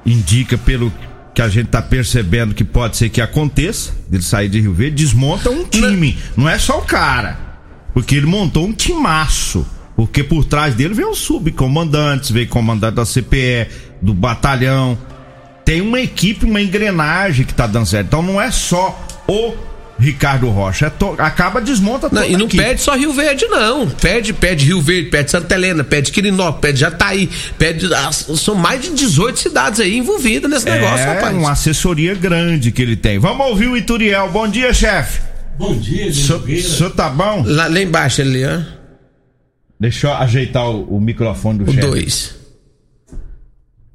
indica 0.04 0.58
pelo 0.58 0.92
que 1.34 1.40
a 1.40 1.48
gente 1.48 1.68
tá 1.68 1.80
percebendo 1.80 2.54
que 2.54 2.64
pode 2.64 2.98
ser 2.98 3.08
que 3.08 3.20
aconteça, 3.22 3.92
ele 4.12 4.22
sair 4.22 4.50
de 4.50 4.60
Rio 4.60 4.74
Verde, 4.74 4.96
desmonta 5.04 5.48
um 5.48 5.64
time, 5.64 6.18
não, 6.36 6.46
é 6.48 6.58
só 6.58 6.78
o 6.80 6.82
cara, 6.82 7.38
porque 7.94 8.14
ele 8.14 8.26
montou 8.26 8.66
um 8.66 8.72
timaço, 8.72 9.64
porque 9.98 10.22
por 10.22 10.44
trás 10.44 10.76
dele 10.76 10.94
veio 10.94 11.10
os 11.10 11.18
subcomandantes, 11.18 12.30
veio 12.30 12.46
comandante 12.46 12.94
da 12.94 13.04
CPE, 13.04 13.66
do 14.00 14.14
batalhão, 14.14 14.96
tem 15.64 15.80
uma 15.80 16.00
equipe, 16.00 16.44
uma 16.46 16.62
engrenagem 16.62 17.44
que 17.44 17.52
tá 17.52 17.66
dando 17.66 17.84
certo, 17.86 18.06
então 18.06 18.22
não 18.22 18.40
é 18.40 18.48
só 18.52 18.96
o 19.26 19.54
Ricardo 19.98 20.48
Rocha, 20.50 20.86
é 20.86 20.90
to- 20.90 21.16
acaba 21.18 21.60
desmonta 21.60 22.08
Não, 22.12 22.24
e 22.24 22.36
não 22.36 22.46
equipe. 22.46 22.62
pede 22.62 22.80
só 22.80 22.94
Rio 22.94 23.12
Verde, 23.12 23.46
não. 23.48 23.88
Pede, 23.88 24.32
pede 24.32 24.66
Rio 24.66 24.80
Verde, 24.80 25.10
pede 25.10 25.32
Santa 25.32 25.52
Helena, 25.56 25.82
pede 25.82 26.12
Quirinópolis, 26.12 26.60
pede 26.60 26.78
Jataí, 26.78 27.28
pede. 27.58 27.92
ah, 27.92 28.12
São 28.12 28.54
mais 28.54 28.80
de 28.80 28.90
18 28.90 29.36
cidades 29.40 29.80
aí 29.80 29.98
envolvidas 29.98 30.48
nesse 30.48 30.66
negócio, 30.70 30.98
é 31.04 31.14
rapaz. 31.14 31.36
uma 31.36 31.50
assessoria 31.50 32.14
grande 32.14 32.70
que 32.70 32.80
ele 32.80 32.94
tem. 32.94 33.18
Vamos 33.18 33.44
ouvir 33.48 33.66
o 33.66 33.76
Ituriel. 33.76 34.30
Bom 34.30 34.46
dia, 34.46 34.72
chefe. 34.72 35.20
Bom 35.58 35.76
dia, 35.76 36.12
senhor- 36.14 36.44
o 36.48 36.62
senhor 36.62 36.90
tá 36.90 37.08
bom? 37.10 37.42
Lá, 37.44 37.66
lá 37.66 37.80
embaixo 37.82 38.22
ali, 38.22 38.44
ó. 38.46 38.77
Deixa 39.78 40.08
eu 40.08 40.14
ajeitar 40.14 40.68
o, 40.68 40.96
o 40.96 41.00
microfone 41.00 41.60
do 41.60 41.70
chefe. 41.70 41.86
2. 41.86 42.36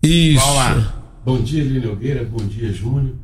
Isso. 0.04 0.40
Vamos 0.40 0.56
lá. 0.56 1.04
Bom 1.26 1.42
dia, 1.42 1.64
Lino 1.64 1.90
Nogueira. 1.90 2.24
Bom 2.24 2.46
dia, 2.46 2.72
Júnior. 2.72 3.16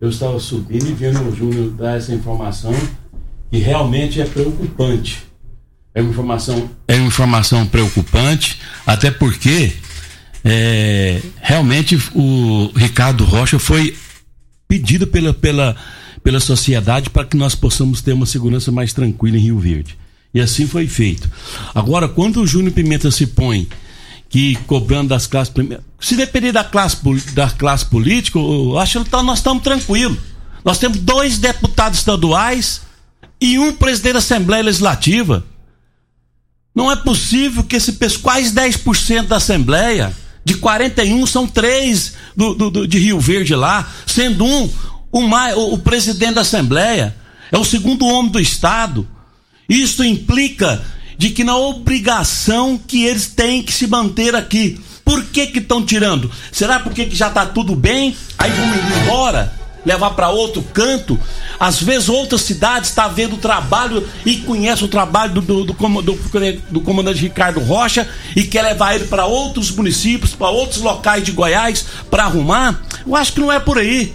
Eu 0.00 0.10
estava 0.10 0.38
subindo 0.38 0.88
e 0.88 0.92
vendo 0.92 1.20
o 1.20 1.34
Júnior 1.34 1.70
dar 1.70 1.96
essa 1.96 2.14
informação 2.14 2.74
que 3.50 3.58
realmente 3.58 4.20
é 4.20 4.24
preocupante. 4.24 5.24
É 5.94 6.02
uma 6.02 6.10
informação, 6.10 6.70
é 6.86 6.96
uma 6.96 7.06
informação 7.06 7.66
preocupante, 7.66 8.60
até 8.86 9.10
porque 9.10 9.72
é, 10.44 11.22
realmente 11.40 11.96
o 12.14 12.70
Ricardo 12.76 13.24
Rocha 13.24 13.58
foi 13.58 13.96
pedido 14.68 15.06
pela, 15.06 15.32
pela, 15.32 15.74
pela 16.22 16.38
sociedade 16.38 17.08
para 17.08 17.24
que 17.24 17.36
nós 17.36 17.54
possamos 17.54 18.02
ter 18.02 18.12
uma 18.12 18.26
segurança 18.26 18.70
mais 18.70 18.92
tranquila 18.92 19.38
em 19.38 19.40
Rio 19.40 19.58
Verde. 19.58 19.96
E 20.36 20.40
assim 20.42 20.66
foi 20.66 20.86
feito. 20.86 21.30
Agora, 21.74 22.06
quando 22.08 22.42
o 22.42 22.46
Júnior 22.46 22.72
Pimenta 22.74 23.10
se 23.10 23.26
põe 23.26 23.66
que 24.28 24.54
cobrando 24.66 25.08
das 25.08 25.26
classes 25.26 25.50
primeiras. 25.50 25.82
Se 25.98 26.14
depender 26.14 26.52
da 26.52 26.62
classe, 26.62 26.98
da 27.32 27.48
classe 27.48 27.86
política, 27.86 28.38
eu 28.38 28.78
acho 28.78 29.02
que 29.02 29.08
tá- 29.08 29.22
nós 29.22 29.38
estamos 29.38 29.62
tranquilos. 29.62 30.18
Nós 30.62 30.78
temos 30.78 30.98
dois 30.98 31.38
deputados 31.38 32.00
estaduais 32.00 32.82
e 33.40 33.58
um 33.58 33.72
presidente 33.72 34.12
da 34.14 34.18
Assembleia 34.18 34.62
Legislativa. 34.64 35.42
Não 36.74 36.92
é 36.92 36.96
possível 36.96 37.64
que 37.64 37.76
esse 37.76 37.92
pessoal, 37.92 38.22
quase 38.24 38.52
10% 38.52 39.28
da 39.28 39.36
Assembleia, 39.36 40.14
de 40.44 40.54
41, 40.58 41.24
são 41.26 41.46
três 41.46 42.12
do, 42.36 42.52
do- 42.54 42.70
do- 42.70 42.86
de 42.86 42.98
Rio 42.98 43.18
Verde 43.18 43.54
lá, 43.54 43.90
sendo 44.06 44.44
um 44.44 44.70
o, 45.10 45.20
o, 45.20 45.74
o 45.74 45.78
presidente 45.78 46.34
da 46.34 46.42
Assembleia, 46.42 47.16
é 47.50 47.56
o 47.56 47.64
segundo 47.64 48.04
homem 48.06 48.30
do 48.30 48.38
Estado. 48.40 49.08
Isso 49.68 50.04
implica 50.04 50.82
de 51.18 51.30
que 51.30 51.42
na 51.44 51.56
obrigação 51.56 52.78
que 52.78 53.04
eles 53.04 53.26
têm 53.26 53.62
que 53.62 53.72
se 53.72 53.86
manter 53.86 54.34
aqui. 54.34 54.78
Por 55.04 55.24
que 55.24 55.46
que 55.46 55.58
estão 55.60 55.84
tirando? 55.84 56.30
Será 56.52 56.80
porque 56.80 57.06
que 57.06 57.14
já 57.16 57.28
está 57.28 57.46
tudo 57.46 57.74
bem? 57.76 58.14
Aí 58.38 58.50
vão 58.50 58.66
ir 58.66 59.02
embora? 59.02 59.52
Levar 59.84 60.10
para 60.10 60.30
outro 60.30 60.62
canto? 60.74 61.16
Às 61.60 61.80
vezes 61.80 62.08
outras 62.08 62.40
cidades 62.42 62.90
está 62.90 63.06
vendo 63.06 63.34
o 63.36 63.38
trabalho 63.38 64.06
e 64.24 64.36
conhece 64.38 64.84
o 64.84 64.88
trabalho 64.88 65.34
do, 65.34 65.40
do, 65.40 65.64
do, 65.64 66.02
do- 66.02 66.60
do 66.70 66.80
comandante 66.80 67.20
Ricardo 67.20 67.60
Rocha 67.60 68.06
e 68.34 68.42
quer 68.42 68.62
levar 68.62 68.96
ele 68.96 69.04
para 69.04 69.26
outros 69.26 69.70
municípios, 69.70 70.34
para 70.34 70.48
outros 70.50 70.80
locais 70.82 71.22
de 71.22 71.30
Goiás 71.30 71.86
para 72.10 72.24
arrumar. 72.24 72.82
Eu 73.06 73.14
acho 73.14 73.32
que 73.32 73.40
não 73.40 73.52
é 73.52 73.60
por 73.60 73.78
aí. 73.78 74.12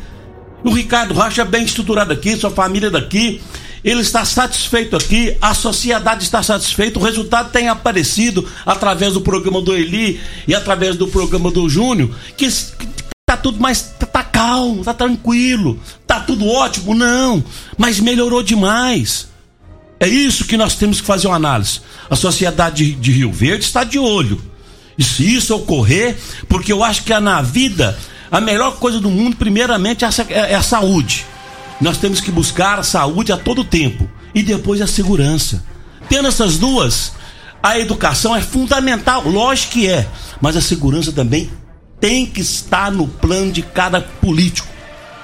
O 0.63 0.71
Ricardo 0.71 1.13
Rocha 1.13 1.41
é 1.41 1.45
bem 1.45 1.63
estruturado 1.63 2.11
aqui, 2.11 2.35
sua 2.35 2.51
família 2.51 2.87
é 2.87 2.91
daqui. 2.91 3.41
Ele 3.83 4.01
está 4.01 4.23
satisfeito 4.23 4.95
aqui, 4.95 5.35
a 5.41 5.53
sociedade 5.53 6.23
está 6.23 6.43
satisfeita, 6.43 6.99
o 6.99 7.03
resultado 7.03 7.51
tem 7.51 7.67
aparecido 7.67 8.47
através 8.65 9.13
do 9.13 9.21
programa 9.21 9.61
do 9.61 9.75
Eli 9.75 10.19
e 10.47 10.53
através 10.53 10.95
do 10.95 11.07
programa 11.07 11.49
do 11.49 11.67
Júnior, 11.67 12.15
que 12.37 12.47
tá 13.25 13.35
tudo 13.35 13.59
mais 13.59 13.81
tá, 13.99 14.05
tá 14.05 14.23
calmo, 14.23 14.83
tá 14.83 14.93
tranquilo, 14.93 15.79
tá 16.05 16.19
tudo 16.19 16.47
ótimo, 16.47 16.93
não, 16.93 17.43
mas 17.77 17.99
melhorou 17.99 18.43
demais. 18.43 19.27
É 19.99 20.07
isso 20.07 20.45
que 20.45 20.57
nós 20.57 20.75
temos 20.75 20.99
que 20.99 21.05
fazer 21.05 21.27
uma 21.27 21.35
análise. 21.35 21.79
A 22.09 22.15
sociedade 22.15 22.93
de, 22.93 23.11
Rio 23.11 23.31
Verde 23.31 23.63
está 23.63 23.83
de 23.83 23.99
olho. 23.99 24.41
E 24.97 25.03
se 25.03 25.35
isso 25.35 25.55
ocorrer, 25.55 26.17
porque 26.49 26.73
eu 26.73 26.83
acho 26.83 27.03
que 27.03 27.17
na 27.19 27.41
vida 27.43 27.97
a 28.31 28.41
melhor 28.41 28.77
coisa 28.77 28.99
do 28.99 29.11
mundo, 29.11 29.35
primeiramente, 29.35 30.03
é 30.03 30.07
a, 30.07 30.47
é 30.47 30.55
a 30.55 30.63
saúde. 30.63 31.25
Nós 31.81 31.97
temos 31.97 32.21
que 32.21 32.31
buscar 32.31 32.79
a 32.79 32.83
saúde 32.83 33.31
a 33.31 33.37
todo 33.37 33.63
tempo 33.63 34.07
e 34.33 34.43
depois 34.43 34.81
a 34.81 34.87
segurança. 34.87 35.63
Tendo 36.07 36.27
essas 36.27 36.57
duas, 36.57 37.13
a 37.61 37.79
educação 37.79 38.35
é 38.35 38.41
fundamental, 38.41 39.27
lógico 39.27 39.73
que 39.73 39.87
é, 39.87 40.07
mas 40.39 40.55
a 40.55 40.61
segurança 40.61 41.11
também 41.11 41.49
tem 41.99 42.25
que 42.25 42.41
estar 42.41 42.91
no 42.91 43.07
plano 43.07 43.51
de 43.51 43.61
cada 43.61 43.99
político. 44.01 44.67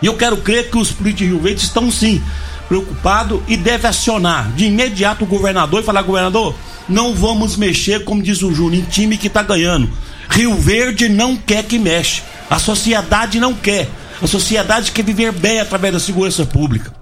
E 0.02 0.06
eu 0.06 0.16
quero 0.16 0.38
crer 0.38 0.70
que 0.70 0.78
os 0.78 0.92
políticos 0.92 1.20
de 1.20 1.34
Rio 1.34 1.40
Verde 1.40 1.62
estão 1.62 1.92
sim 1.92 2.22
preocupados 2.68 3.42
e 3.48 3.58
deve 3.58 3.88
acionar 3.88 4.52
de 4.52 4.66
imediato 4.66 5.24
o 5.24 5.28
governador 5.28 5.82
e 5.82 5.86
falar: 5.86 6.02
governador, 6.04 6.56
não 6.88 7.16
vamos 7.16 7.56
mexer, 7.56 8.04
como 8.04 8.22
diz 8.22 8.44
o 8.44 8.54
Júnior, 8.54 8.84
em 8.84 8.86
time 8.86 9.18
que 9.18 9.28
está 9.28 9.42
ganhando. 9.42 9.90
Rio 10.30 10.56
Verde 10.56 11.10
não 11.10 11.36
quer 11.36 11.64
que 11.64 11.80
mexa. 11.80 12.22
A 12.50 12.60
sociedade 12.60 13.40
não 13.40 13.54
quer. 13.54 13.90
A 14.22 14.28
sociedade 14.28 14.92
quer 14.92 15.04
viver 15.04 15.32
bem 15.32 15.60
através 15.60 15.94
da 15.94 16.00
segurança 16.00 16.46
pública. 16.46 16.94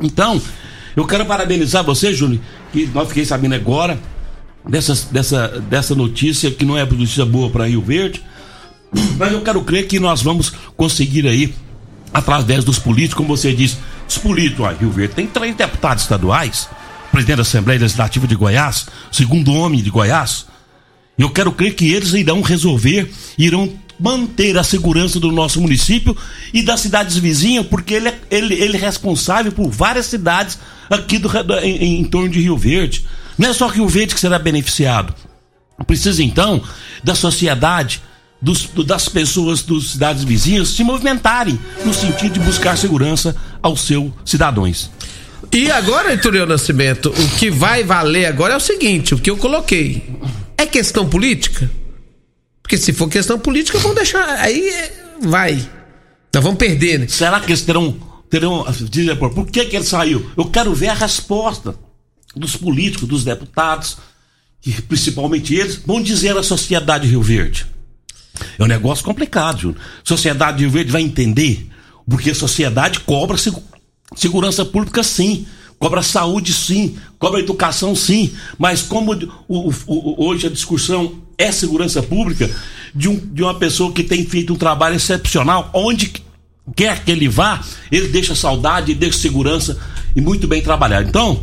Então, 0.00 0.40
eu 0.96 1.06
quero 1.06 1.26
parabenizar 1.26 1.84
você, 1.84 2.12
Júnior, 2.12 2.40
que 2.72 2.86
nós 2.86 3.08
fiquei 3.08 3.24
sabendo 3.24 3.54
agora 3.54 3.98
dessa, 4.68 4.94
dessa, 5.10 5.48
dessa 5.60 5.94
notícia 5.94 6.50
que 6.50 6.64
não 6.64 6.76
é 6.76 6.84
notícia 6.84 7.24
boa 7.24 7.50
para 7.50 7.66
Rio 7.66 7.82
Verde. 7.82 8.22
Mas 9.18 9.32
eu 9.32 9.42
quero 9.42 9.62
crer 9.62 9.86
que 9.86 10.00
nós 10.00 10.22
vamos 10.22 10.52
conseguir 10.76 11.26
aí, 11.26 11.54
através 12.12 12.64
dos 12.64 12.78
políticos, 12.78 13.14
como 13.14 13.36
você 13.36 13.52
disse, 13.52 13.76
os 14.08 14.18
políticos, 14.18 14.64
ó, 14.64 14.70
Rio 14.70 14.90
Verde 14.90 15.14
tem 15.14 15.26
três 15.26 15.54
deputados 15.54 16.04
estaduais, 16.04 16.68
presidente 17.12 17.36
da 17.36 17.42
Assembleia 17.42 17.80
Legislativa 17.80 18.26
de 18.26 18.34
Goiás, 18.34 18.86
segundo 19.12 19.52
homem 19.52 19.82
de 19.82 19.90
Goiás. 19.90 20.46
Eu 21.18 21.30
quero 21.30 21.52
crer 21.52 21.74
que 21.74 21.92
eles 21.92 22.12
irão 22.12 22.42
resolver, 22.42 23.10
irão 23.38 23.72
manter 23.98 24.56
a 24.58 24.64
segurança 24.64 25.18
do 25.18 25.32
nosso 25.32 25.60
município 25.60 26.16
e 26.52 26.62
das 26.62 26.80
cidades 26.80 27.16
vizinhas, 27.16 27.66
porque 27.66 27.94
ele 27.94 28.08
é, 28.08 28.18
ele, 28.30 28.54
ele 28.54 28.76
é 28.76 28.80
responsável 28.80 29.52
por 29.52 29.70
várias 29.70 30.06
cidades 30.06 30.58
aqui 30.90 31.18
do, 31.18 31.30
em, 31.60 32.00
em 32.00 32.04
torno 32.04 32.28
de 32.28 32.40
Rio 32.40 32.56
Verde. 32.56 33.04
Não 33.38 33.48
é 33.48 33.52
só 33.52 33.66
Rio 33.66 33.88
Verde 33.88 34.14
que 34.14 34.20
será 34.20 34.38
beneficiado. 34.38 35.14
Precisa 35.86 36.22
então 36.22 36.62
da 37.04 37.14
sociedade, 37.14 38.02
dos, 38.40 38.68
das 38.86 39.08
pessoas 39.08 39.62
dos 39.62 39.92
cidades 39.92 40.24
vizinhas 40.24 40.68
se 40.68 40.82
movimentarem 40.82 41.58
no 41.84 41.92
sentido 41.92 42.34
de 42.34 42.40
buscar 42.40 42.76
segurança 42.76 43.36
aos 43.62 43.82
seus 43.82 44.10
cidadãos. 44.24 44.90
E 45.52 45.70
agora, 45.70 46.10
Heitor 46.10 46.46
Nascimento, 46.46 47.10
o 47.10 47.28
que 47.38 47.50
vai 47.50 47.84
valer 47.84 48.26
agora 48.26 48.54
é 48.54 48.56
o 48.56 48.60
seguinte: 48.60 49.14
o 49.14 49.18
que 49.18 49.30
eu 49.30 49.36
coloquei 49.36 50.02
é 50.56 50.66
questão 50.66 51.08
política? 51.08 51.70
Porque 52.66 52.76
se 52.76 52.92
for 52.92 53.08
questão 53.08 53.38
política, 53.38 53.78
vamos 53.78 53.94
deixar. 53.94 54.28
Aí 54.40 54.90
vai. 55.22 55.54
Nós 56.34 56.42
vamos 56.42 56.58
perder, 56.58 56.98
né? 56.98 57.06
Será 57.06 57.38
que 57.38 57.46
eles 57.46 57.62
terão. 57.62 57.96
terão 58.28 58.66
dizer, 58.90 59.16
por 59.16 59.46
que, 59.46 59.66
que 59.66 59.76
ele 59.76 59.84
saiu? 59.84 60.28
Eu 60.36 60.46
quero 60.46 60.74
ver 60.74 60.88
a 60.88 60.94
resposta 60.94 61.78
dos 62.34 62.56
políticos, 62.56 63.06
dos 63.06 63.22
deputados, 63.22 63.98
principalmente 64.88 65.54
eles, 65.54 65.76
vão 65.76 66.02
dizer 66.02 66.36
à 66.36 66.42
sociedade 66.42 67.06
Rio 67.06 67.22
Verde. 67.22 67.66
É 68.58 68.64
um 68.64 68.66
negócio 68.66 69.04
complicado, 69.04 69.60
Júnior. 69.60 69.80
Sociedade 70.02 70.58
Rio 70.58 70.70
Verde 70.70 70.90
vai 70.90 71.02
entender, 71.02 71.68
porque 72.10 72.30
a 72.30 72.34
sociedade 72.34 72.98
cobra 72.98 73.36
segurança 74.16 74.64
pública 74.64 75.04
sim. 75.04 75.46
Cobra 75.78 76.02
saúde 76.02 76.54
sim, 76.54 76.96
cobra 77.18 77.38
educação 77.38 77.94
sim, 77.94 78.34
mas 78.58 78.80
como 78.80 79.12
o, 79.46 79.70
o, 79.86 80.26
hoje 80.26 80.46
a 80.46 80.50
discussão 80.50 81.25
é 81.38 81.52
segurança 81.52 82.02
pública, 82.02 82.50
de, 82.94 83.08
um, 83.08 83.16
de 83.16 83.42
uma 83.42 83.54
pessoa 83.54 83.92
que 83.92 84.02
tem 84.02 84.24
feito 84.24 84.52
um 84.52 84.56
trabalho 84.56 84.96
excepcional, 84.96 85.70
onde 85.74 86.12
quer 86.74 87.04
que 87.04 87.10
ele 87.10 87.28
vá, 87.28 87.62
ele 87.92 88.08
deixa 88.08 88.34
saudade, 88.34 88.94
deixa 88.94 89.18
segurança 89.18 89.78
e 90.14 90.20
muito 90.20 90.48
bem 90.48 90.62
trabalhado. 90.62 91.08
Então, 91.08 91.42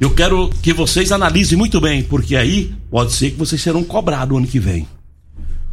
eu 0.00 0.10
quero 0.10 0.50
que 0.62 0.72
vocês 0.72 1.12
analisem 1.12 1.56
muito 1.56 1.80
bem, 1.80 2.02
porque 2.02 2.36
aí 2.36 2.74
pode 2.90 3.12
ser 3.12 3.30
que 3.30 3.38
vocês 3.38 3.60
serão 3.60 3.84
cobrados 3.84 4.36
ano 4.36 4.46
que 4.46 4.58
vem. 4.58 4.88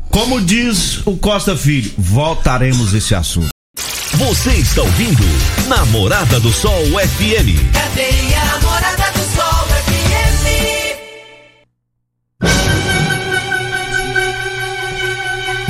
Como 0.10 0.42
diz 0.42 1.06
o 1.06 1.16
Costa 1.16 1.56
Filho, 1.56 1.92
voltaremos 1.98 2.94
esse 2.94 3.16
assunto. 3.16 3.50
Você 4.16 4.52
está 4.52 4.82
ouvindo 4.82 5.24
Namorada 5.68 6.40
do 6.40 6.52
Sol 6.52 6.84
FM. 6.86 7.72
Cadê 7.74 8.36
a 8.36 8.46
Namorada 8.46 9.12
do 9.14 9.21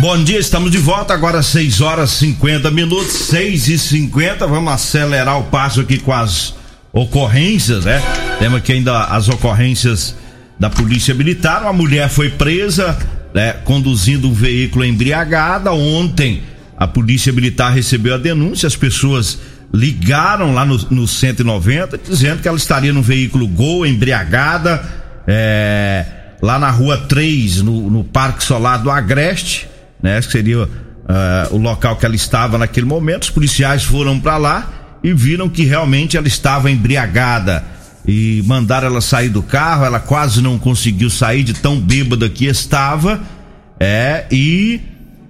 Bom 0.02 0.24
dia, 0.24 0.40
estamos 0.40 0.72
de 0.72 0.80
volta 0.80 1.14
agora 1.14 1.44
6 1.44 1.80
horas 1.80 2.10
50 2.10 2.72
minutos, 2.72 3.14
6 3.14 3.68
e 3.68 3.78
50 3.78 4.48
Vamos 4.48 4.74
acelerar 4.74 5.40
o 5.40 5.44
passo 5.44 5.82
aqui 5.82 6.00
com 6.00 6.12
as 6.12 6.56
ocorrências, 6.92 7.86
né? 7.86 8.02
Temos 8.40 8.58
aqui 8.58 8.72
ainda 8.72 9.04
as 9.04 9.30
ocorrências 9.30 10.16
da 10.60 10.72
Polícia 10.72 11.14
Militar. 11.14 11.62
Uma 11.62 11.72
mulher 11.72 12.10
foi 12.10 12.32
presa, 12.32 12.98
né, 13.32 13.54
conduzindo 13.64 14.28
um 14.28 14.34
veículo 14.34 14.84
embriagada. 14.84 15.72
Ontem 15.72 16.42
a 16.76 16.88
polícia 16.88 17.32
militar 17.32 17.72
recebeu 17.72 18.16
a 18.16 18.18
denúncia, 18.18 18.66
as 18.66 18.76
pessoas 18.76 19.38
ligaram 19.72 20.52
lá 20.52 20.66
no, 20.66 20.80
no 20.90 21.08
190 21.08 22.00
dizendo 22.00 22.42
que 22.42 22.48
ela 22.48 22.58
estaria 22.58 22.92
no 22.92 23.04
veículo 23.04 23.48
Gol, 23.48 23.86
embriagada, 23.86 24.84
é, 25.28 26.06
lá 26.42 26.58
na 26.58 26.72
rua 26.72 26.98
3, 26.98 27.62
no, 27.62 27.88
no 27.92 28.04
Parque 28.04 28.44
Solar 28.44 28.82
do 28.82 28.90
Agreste, 28.90 29.70
né? 30.02 30.20
Que 30.22 30.32
seria 30.32 30.64
uh, 30.64 30.70
o 31.52 31.58
local 31.58 31.96
que 31.96 32.06
ela 32.06 32.16
estava 32.16 32.58
naquele 32.58 32.86
momento. 32.86 33.24
Os 33.24 33.30
policiais 33.30 33.84
foram 33.84 34.20
para 34.20 34.38
lá 34.38 34.98
e 35.04 35.14
viram 35.14 35.50
que 35.50 35.64
realmente 35.64 36.18
ela 36.18 36.28
estava 36.28 36.70
embriagada 36.70 37.64
e 38.08 38.44
mandaram 38.46 38.88
ela 38.88 39.02
sair 39.02 39.30
do 39.30 39.42
carro. 39.42 39.86
Ela 39.86 40.00
quase 40.00 40.42
não 40.42 40.58
conseguiu 40.58 41.10
sair 41.10 41.44
de 41.44 41.54
tão 41.54 41.80
bêbada 41.80 42.30
que 42.30 42.46
estava. 42.46 43.22
É, 43.80 44.26
e 44.32 44.80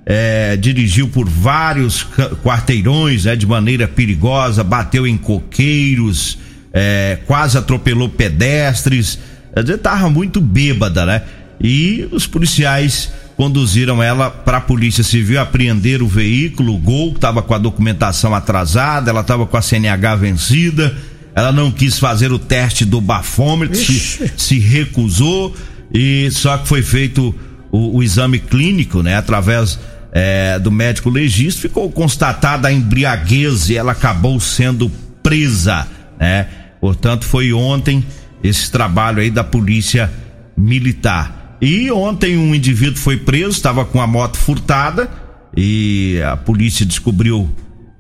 é, 0.05 0.57
dirigiu 0.57 1.07
por 1.07 1.27
vários 1.27 2.05
quarteirões 2.43 3.25
né, 3.25 3.35
de 3.35 3.45
maneira 3.45 3.87
perigosa, 3.87 4.63
bateu 4.63 5.07
em 5.07 5.17
coqueiros, 5.17 6.37
é, 6.73 7.19
quase 7.25 7.57
atropelou 7.57 8.09
pedestres. 8.09 9.17
Quer 9.53 9.61
dizer, 9.61 9.75
estava 9.75 10.09
muito 10.09 10.39
bêbada, 10.39 11.05
né? 11.05 11.21
E 11.63 12.07
os 12.11 12.25
policiais 12.25 13.11
conduziram 13.41 14.03
ela 14.03 14.29
para 14.29 14.57
a 14.57 14.61
Polícia 14.61 15.03
Civil, 15.03 15.41
apreender 15.41 16.03
o 16.03 16.07
veículo, 16.07 16.75
o 16.75 16.77
Gol, 16.77 17.09
que 17.09 17.17
estava 17.17 17.41
com 17.41 17.55
a 17.55 17.57
documentação 17.57 18.35
atrasada, 18.35 19.09
ela 19.09 19.21
estava 19.21 19.47
com 19.47 19.57
a 19.57 19.61
CNH 19.63 20.15
vencida, 20.17 20.95
ela 21.33 21.51
não 21.51 21.71
quis 21.71 21.97
fazer 21.97 22.31
o 22.31 22.37
teste 22.37 22.85
do 22.85 23.01
bafômetro, 23.01 23.75
se, 23.75 24.31
se, 24.37 24.59
recusou, 24.59 25.55
e 25.91 26.29
só 26.29 26.55
que 26.55 26.67
foi 26.67 26.83
feito 26.83 27.33
o, 27.71 27.97
o 27.97 28.03
exame 28.03 28.37
clínico, 28.37 29.01
né? 29.01 29.15
Através 29.15 29.79
é, 30.11 30.59
do 30.59 30.69
médico 30.69 31.09
legista, 31.09 31.61
ficou 31.61 31.91
constatada 31.91 32.67
a 32.67 32.71
embriaguez 32.71 33.71
e 33.71 33.75
ela 33.75 33.93
acabou 33.93 34.39
sendo 34.39 34.87
presa, 35.23 35.87
né? 36.19 36.45
Portanto, 36.79 37.25
foi 37.25 37.51
ontem 37.51 38.05
esse 38.43 38.69
trabalho 38.69 39.19
aí 39.19 39.31
da 39.31 39.43
polícia 39.43 40.11
militar. 40.55 41.40
E 41.61 41.91
ontem 41.91 42.37
um 42.37 42.55
indivíduo 42.55 42.97
foi 42.97 43.17
preso, 43.17 43.51
estava 43.51 43.85
com 43.85 44.01
a 44.01 44.07
moto 44.07 44.37
furtada 44.37 45.09
e 45.55 46.19
a 46.25 46.35
polícia 46.35 46.85
descobriu 46.85 47.49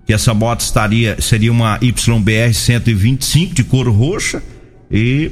que 0.05 0.13
essa 0.13 0.33
moto 0.33 0.61
estaria 0.61 1.21
seria 1.21 1.51
uma 1.51 1.77
YBR 1.81 2.53
125 2.53 3.53
de 3.53 3.63
cor 3.63 3.87
roxa 3.87 4.41
e 4.89 5.31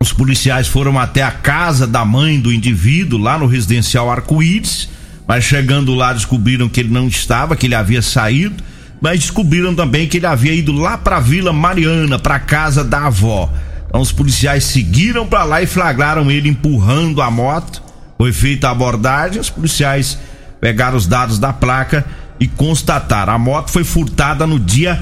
os 0.00 0.12
policiais 0.12 0.66
foram 0.66 0.98
até 0.98 1.22
a 1.22 1.30
casa 1.30 1.86
da 1.86 2.04
mãe 2.04 2.40
do 2.40 2.52
indivíduo 2.52 3.18
lá 3.18 3.38
no 3.38 3.46
residencial 3.46 4.10
Arco-Íris 4.10 4.88
mas 5.28 5.44
chegando 5.44 5.94
lá 5.94 6.14
descobriram 6.14 6.70
que 6.70 6.80
ele 6.80 6.88
não 6.88 7.06
estava, 7.06 7.54
que 7.54 7.66
ele 7.66 7.74
havia 7.74 8.00
saído, 8.00 8.64
mas 8.98 9.20
descobriram 9.20 9.74
também 9.74 10.08
que 10.08 10.16
ele 10.16 10.24
havia 10.24 10.54
ido 10.54 10.72
lá 10.72 10.96
para 10.96 11.20
Vila 11.20 11.52
Mariana, 11.52 12.18
para 12.18 12.40
casa 12.40 12.82
da 12.82 13.08
avó. 13.08 13.52
Então 13.88 14.00
os 14.00 14.12
policiais 14.12 14.64
seguiram 14.64 15.26
para 15.26 15.44
lá 15.44 15.62
e 15.62 15.66
flagraram 15.66 16.30
ele 16.30 16.48
empurrando 16.48 17.22
a 17.22 17.30
moto. 17.30 17.82
Foi 18.16 18.32
feita 18.32 18.68
a 18.68 18.72
abordagem, 18.72 19.40
os 19.40 19.50
policiais 19.50 20.18
pegaram 20.60 20.96
os 20.96 21.06
dados 21.06 21.38
da 21.38 21.52
placa 21.52 22.04
e 22.38 22.46
constataram: 22.46 23.32
a 23.32 23.38
moto 23.38 23.70
foi 23.70 23.84
furtada 23.84 24.46
no 24.46 24.58
dia 24.58 25.00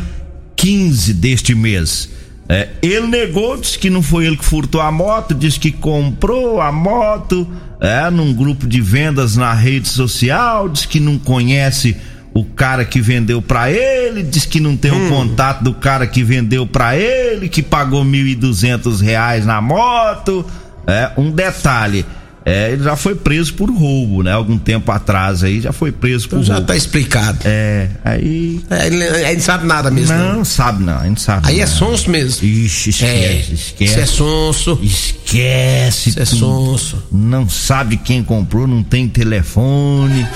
15 0.55 1.15
deste 1.15 1.55
mês. 1.55 2.11
É, 2.49 2.69
ele 2.81 3.09
negou, 3.09 3.57
disse 3.57 3.77
que 3.77 3.91
não 3.91 4.01
foi 4.01 4.27
ele 4.27 4.37
que 4.37 4.45
furtou 4.45 4.81
a 4.81 4.93
moto, 4.93 5.35
disse 5.35 5.59
que 5.59 5.73
comprou 5.73 6.61
a 6.61 6.71
moto 6.71 7.47
é, 7.81 8.09
num 8.09 8.33
grupo 8.33 8.69
de 8.69 8.81
vendas 8.81 9.37
na 9.37 9.53
rede 9.53 9.89
social, 9.89 10.69
disse 10.69 10.87
que 10.87 11.01
não 11.01 11.19
conhece 11.19 11.97
o 12.37 12.45
cara 12.45 12.85
que 12.85 13.01
vendeu 13.01 13.41
para 13.41 13.73
ele, 13.73 14.23
diz 14.23 14.45
que 14.45 14.61
não 14.61 14.77
tem 14.77 14.93
hum. 14.93 15.07
o 15.07 15.09
contato 15.09 15.65
do 15.65 15.73
cara 15.73 16.07
que 16.07 16.23
vendeu 16.23 16.67
para 16.67 16.95
ele, 16.95 17.49
que 17.49 17.63
pagou 17.63 18.05
mil 18.05 18.27
e 18.27 18.35
duzentos 18.35 19.01
reais 19.01 19.47
na 19.47 19.59
moto. 19.63 20.45
É, 20.87 21.11
um 21.17 21.31
detalhe, 21.31 22.05
é, 22.45 22.73
ele 22.73 22.85
já 22.85 22.95
foi 22.95 23.15
preso 23.15 23.55
por 23.55 23.71
roubo, 23.71 24.23
né? 24.23 24.33
Algum 24.33 24.59
tempo 24.59 24.93
atrás 24.93 25.43
aí 25.43 25.63
já 25.63 25.73
foi 25.73 25.91
preso 25.91 26.29
por 26.29 26.37
então 26.37 26.45
já 26.45 26.55
roubo. 26.57 26.69
Já 26.69 26.75
tá 26.75 26.77
explicado. 26.77 27.39
É, 27.47 27.89
aí. 28.05 28.61
É, 28.69 28.87
ele, 28.87 29.03
ele 29.03 29.33
não 29.33 29.41
sabe 29.41 29.67
nada 29.67 29.91
mesmo. 29.91 30.15
Não, 30.15 30.39
né? 30.41 30.45
sabe 30.45 30.85
não, 30.85 30.99
a 30.99 31.05
gente 31.05 31.23
sabe. 31.23 31.49
Aí 31.49 31.57
não. 31.57 31.63
é 31.63 31.67
sonso 31.67 32.11
mesmo. 32.11 32.47
Ixi, 32.47 32.91
esquece, 32.91 33.15
é, 33.15 33.55
esquece. 33.55 33.85
Isso 33.85 33.99
é 33.99 34.07
sonso. 34.07 34.79
Esquece. 34.83 36.11
Isso 36.11 36.21
é 36.21 36.25
sonso. 36.27 37.03
Não 37.11 37.49
sabe 37.49 37.97
quem 37.97 38.23
comprou, 38.23 38.67
não 38.67 38.83
tem 38.83 39.09
telefone. 39.09 40.29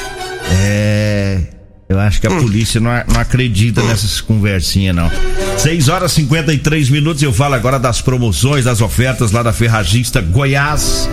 É. 0.51 1.60
Eu 1.91 1.99
acho 1.99 2.21
que 2.21 2.29
a 2.29 2.31
hum. 2.31 2.41
polícia 2.41 2.81
não, 2.81 2.93
não 3.13 3.21
acredita 3.21 3.83
hum. 3.83 3.89
nessas 3.89 4.21
conversinhas, 4.21 4.95
não. 4.95 5.11
6 5.59 5.89
horas 5.89 6.13
e 6.13 6.15
53 6.17 6.89
minutos. 6.89 7.21
Eu 7.21 7.33
falo 7.33 7.55
agora 7.55 7.81
das 7.81 8.01
promoções, 8.01 8.65
das 8.65 8.81
ofertas 8.81 9.33
lá 9.33 9.43
da 9.43 9.53
Ferragista 9.53 10.21
Goiás. 10.21 11.11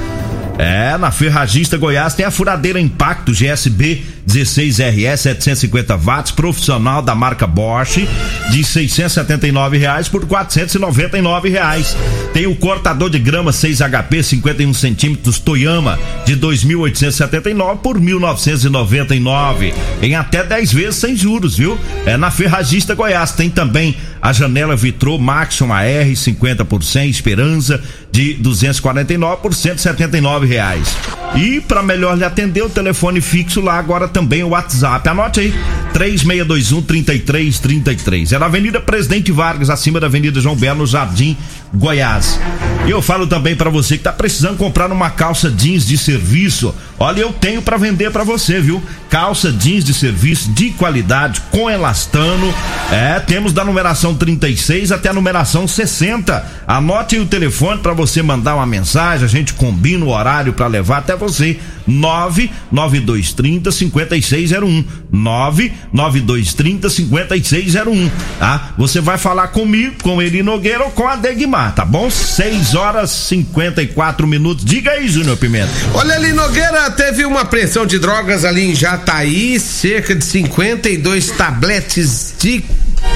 É, 0.60 0.96
na 0.96 1.10
Ferragista 1.10 1.78
Goiás 1.78 2.14
tem 2.14 2.28
a 2.28 2.32
furadeira 2.32 2.80
Impacto 2.80 3.32
GSB 3.34 4.04
16RS 4.28 5.18
750 5.18 5.96
watts 5.98 6.32
profissional 6.32 7.02
da 7.02 7.16
marca 7.16 7.48
Bosch 7.48 8.06
de 8.52 8.64
679 8.64 9.78
reais 9.78 10.10
por 10.10 10.26
499 10.26 11.50
reais. 11.50 11.96
Tem 12.34 12.46
o 12.46 12.56
cortador 12.56 13.10
de 13.10 13.20
grama 13.20 13.52
6 13.52 13.80
HP 13.80 14.24
51 14.24 14.74
centímetros 14.74 15.40
Toyama 15.40 15.98
de 16.26 16.36
2.879 16.36 17.78
por 17.78 18.00
1.999 18.00 19.74
em 20.02 20.16
até 20.16 20.44
10 20.44 20.74
vezes 20.74 20.96
sem 20.98 21.16
juros, 21.16 21.58
viu? 21.58 21.80
É 22.06 22.18
na 22.18 22.30
Ferragista 22.30 22.94
Goiás 22.94 23.32
tem 23.32 23.50
também 23.50 23.96
a 24.22 24.34
janela 24.34 24.76
Vitrô 24.76 25.18
Maxima 25.18 25.76
AR 25.76 26.16
50 26.16 26.66
por 26.66 26.84
100 26.84 27.10
Esperança 27.10 27.82
de 28.12 28.34
249 28.34 29.42
por 29.42 29.54
179 29.54 30.48
reais. 30.48 30.98
E 31.36 31.62
para 31.62 31.84
melhor 31.84 32.18
lhe 32.18 32.24
atender 32.24 32.64
o 32.64 32.70
telefone 32.70 33.22
fixo 33.22 33.62
lá 33.62 33.78
agora 33.78 34.08
também 34.18 34.44
o 34.44 34.50
WhatsApp. 34.50 35.08
Anote 35.08 35.40
aí 35.40 35.54
3621 35.94 36.82
3333. 36.82 38.34
É 38.34 38.40
na 38.40 38.48
Avenida 38.48 38.82
Presidente 38.82 39.32
Vargas, 39.32 39.70
acima 39.70 40.00
da 40.00 40.08
Avenida 40.08 40.42
João 40.42 40.56
Belo, 40.56 40.88
Jardim 40.88 41.38
Goiás. 41.72 42.40
E 42.88 42.90
eu 42.90 43.02
falo 43.02 43.28
também 43.28 43.54
para 43.54 43.70
você 43.70 43.98
que 43.98 44.04
tá 44.06 44.14
precisando 44.14 44.56
comprar 44.56 44.90
uma 44.94 45.10
calça 45.10 45.52
jeans 45.52 45.86
de 45.86 45.98
serviço. 45.98 46.74
Olha, 46.98 47.20
eu 47.20 47.34
tenho 47.34 47.62
para 47.62 47.76
vender 47.76 48.10
para 48.12 48.24
você, 48.24 48.62
viu? 48.62 48.82
Calça 49.10 49.52
jeans 49.52 49.84
de 49.84 49.94
serviço 49.94 50.50
de 50.54 50.70
qualidade 50.70 51.42
com 51.52 51.70
elastano. 51.70 52.54
É, 52.90 53.20
temos 53.20 53.52
da 53.52 53.66
numeração 53.66 54.16
36 54.16 54.94
até 54.94 55.10
a 55.10 55.14
numeração 55.14 55.68
60. 55.68 56.46
Anote 56.66 57.20
o 57.20 57.26
telefone 57.26 57.82
para 57.82 57.92
você 57.92 58.24
mandar 58.24 58.56
uma 58.56 58.66
mensagem, 58.66 59.26
a 59.26 59.30
gente 59.30 59.54
combina 59.54 60.06
o 60.06 60.10
horário 60.10 60.54
para 60.54 60.68
levar 60.68 61.00
até 61.00 61.14
você. 61.14 61.60
99230 61.86 63.70
5601. 63.70 64.86
99230 65.12 66.90
5601, 66.90 68.10
tá? 68.40 68.74
Você 68.78 69.02
vai 69.02 69.18
falar 69.18 69.50
comigo, 69.50 69.96
com 70.02 70.22
ele 70.22 70.42
Nogueira 70.42 70.86
ou 70.86 70.92
com 70.92 71.08
a 71.08 71.16
Degmar, 71.16 71.76
tá 71.76 71.84
bom? 71.84 72.10
6 72.10 72.76
horas 72.78 73.12
54 73.12 74.26
minutos. 74.26 74.64
Diga 74.64 74.92
aí, 74.92 75.10
Júnior 75.10 75.36
Pimenta. 75.36 75.72
Olha 75.94 76.16
ali, 76.16 76.32
Nogueira, 76.32 76.90
teve 76.92 77.26
uma 77.26 77.44
pressão 77.44 77.86
de 77.86 78.00
drogas 78.00 78.46
ali 78.46 78.72
em 78.72 78.76
Jataí, 78.76 79.60
cerca 79.60 80.16
de 80.16 80.24
52 80.24 81.32
tabletes 81.32 82.34
de 82.40 82.64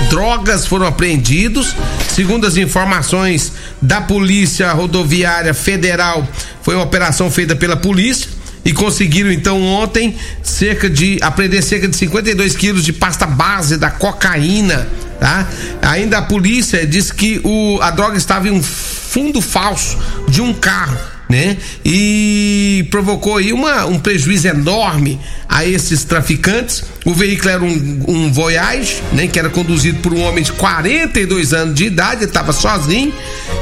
drogas 0.10 0.66
foram 0.66 0.86
apreendidos. 0.86 1.76
Segundo 2.10 2.46
as 2.46 2.58
informações 2.58 3.54
da 3.82 4.02
Polícia 4.02 4.72
Rodoviária 4.74 5.54
Federal, 5.54 6.28
foi 6.62 6.76
uma 6.76 6.84
operação 6.84 7.32
feita 7.32 7.56
pela 7.56 7.78
polícia 7.78 8.41
e 8.64 8.72
conseguiram 8.72 9.32
então 9.32 9.62
ontem 9.64 10.16
cerca 10.44 10.90
de 10.90 11.18
apreender 11.22 11.64
cerca 11.64 11.88
de 11.88 11.96
52 11.96 12.56
quilos 12.56 12.84
de 12.84 12.94
pasta 12.94 13.26
base 13.26 13.78
da 13.78 13.90
cocaína, 13.90 14.88
tá? 15.20 15.48
Ainda 15.82 16.20
a 16.20 16.22
polícia 16.22 16.86
diz 16.86 17.12
que 17.12 17.42
o, 17.44 17.80
a 17.82 17.90
droga 17.92 18.18
estava 18.18 18.48
em 18.48 18.52
um 18.52 18.62
fundo 18.62 19.42
falso 19.42 19.98
de 20.28 20.42
um 20.42 20.54
carro, 20.54 20.98
né? 21.28 21.58
E 21.84 22.88
provocou 22.92 23.38
aí 23.38 23.52
uma, 23.52 23.86
um 23.86 23.98
prejuízo 23.98 24.48
enorme 24.48 25.20
a 25.50 25.66
esses 25.66 26.04
traficantes. 26.04 26.84
O 27.04 27.14
veículo 27.14 27.50
era 27.50 27.64
um, 27.64 28.04
um 28.08 28.32
Voyage, 28.32 29.02
né? 29.12 29.28
Que 29.28 29.40
era 29.40 29.50
conduzido 29.50 30.00
por 30.02 30.14
um 30.14 30.22
homem 30.22 30.44
de 30.44 30.52
42 30.52 31.54
anos 31.54 31.74
de 31.74 31.86
idade, 31.86 32.26
estava 32.26 32.54
sozinho. 32.54 33.12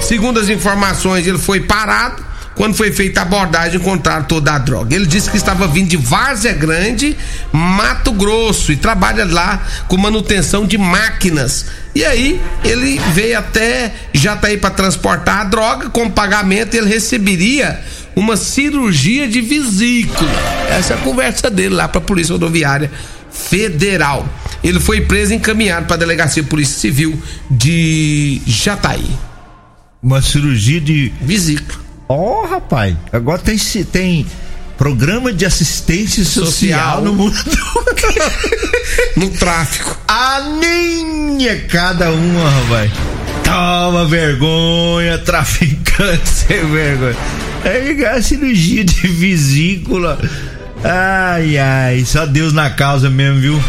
Segundo 0.02 0.40
as 0.40 0.50
informações, 0.50 1.26
ele 1.26 1.38
foi 1.38 1.62
parado 1.62 2.29
quando 2.60 2.76
foi 2.76 2.92
feita 2.92 3.22
a 3.22 3.24
abordagem, 3.24 3.80
encontraram 3.80 4.26
toda 4.26 4.52
a 4.52 4.58
droga. 4.58 4.94
Ele 4.94 5.06
disse 5.06 5.30
que 5.30 5.38
estava 5.38 5.66
vindo 5.66 5.88
de 5.88 5.96
Várzea 5.96 6.52
Grande, 6.52 7.16
Mato 7.54 8.12
Grosso, 8.12 8.74
e 8.74 8.76
trabalha 8.76 9.24
lá 9.24 9.66
com 9.88 9.96
manutenção 9.96 10.66
de 10.66 10.78
máquinas. 10.78 11.68
E 11.96 12.04
aí 12.04 12.38
ele 12.66 13.00
veio 13.14 13.40
até 13.40 13.94
Jataí 14.14 14.58
para 14.58 14.72
transportar 14.72 15.40
a 15.40 15.44
droga, 15.46 15.90
com 15.90 16.10
pagamento 16.10 16.76
ele 16.76 16.90
receberia 16.90 17.80
uma 18.14 18.36
cirurgia 18.36 19.26
de 19.26 19.40
vesícula. 19.40 20.30
Essa 20.70 20.96
é 20.96 20.98
a 20.98 21.00
conversa 21.00 21.50
dele 21.50 21.76
lá 21.76 21.88
para 21.88 22.00
a 22.00 22.04
Polícia 22.04 22.34
Rodoviária 22.34 22.92
Federal. 23.32 24.28
Ele 24.62 24.82
foi 24.82 25.00
preso 25.00 25.32
e 25.32 25.38
encaminhado 25.38 25.86
para 25.86 25.96
a 25.96 26.00
Delegacia 26.00 26.44
de 26.44 26.50
Polícia 26.50 26.78
Civil 26.78 27.24
de 27.50 28.42
Jataí. 28.46 29.10
Uma 30.04 30.22
cirurgia 30.22 30.82
de 30.82 31.14
vesícula. 31.22 31.88
Ó, 32.12 32.42
oh, 32.42 32.46
rapaz, 32.48 32.96
agora 33.14 33.38
tem, 33.38 33.56
tem 33.86 34.26
programa 34.76 35.32
de 35.32 35.46
assistência 35.46 36.26
social, 36.26 36.50
social 36.50 37.02
no 37.04 37.14
mundo. 37.14 37.38
no 39.16 39.30
tráfico. 39.30 39.96
A 40.08 40.42
ninha 40.60 41.68
cada 41.68 42.10
uma, 42.10 42.50
rapaz. 42.50 42.92
Toma 43.44 44.06
vergonha, 44.06 45.20
traficante 45.20 46.28
sem 46.48 46.66
vergonha. 46.72 47.16
É 47.64 48.08
a 48.08 48.20
cirurgia 48.24 48.84
de 48.84 49.08
vesícula. 49.08 50.18
Ai, 50.84 51.60
ai, 51.60 52.04
só 52.06 52.26
Deus 52.26 52.54
na 52.54 52.72
causa 52.72 53.08
mesmo, 53.08 53.40
viu? 53.40 53.64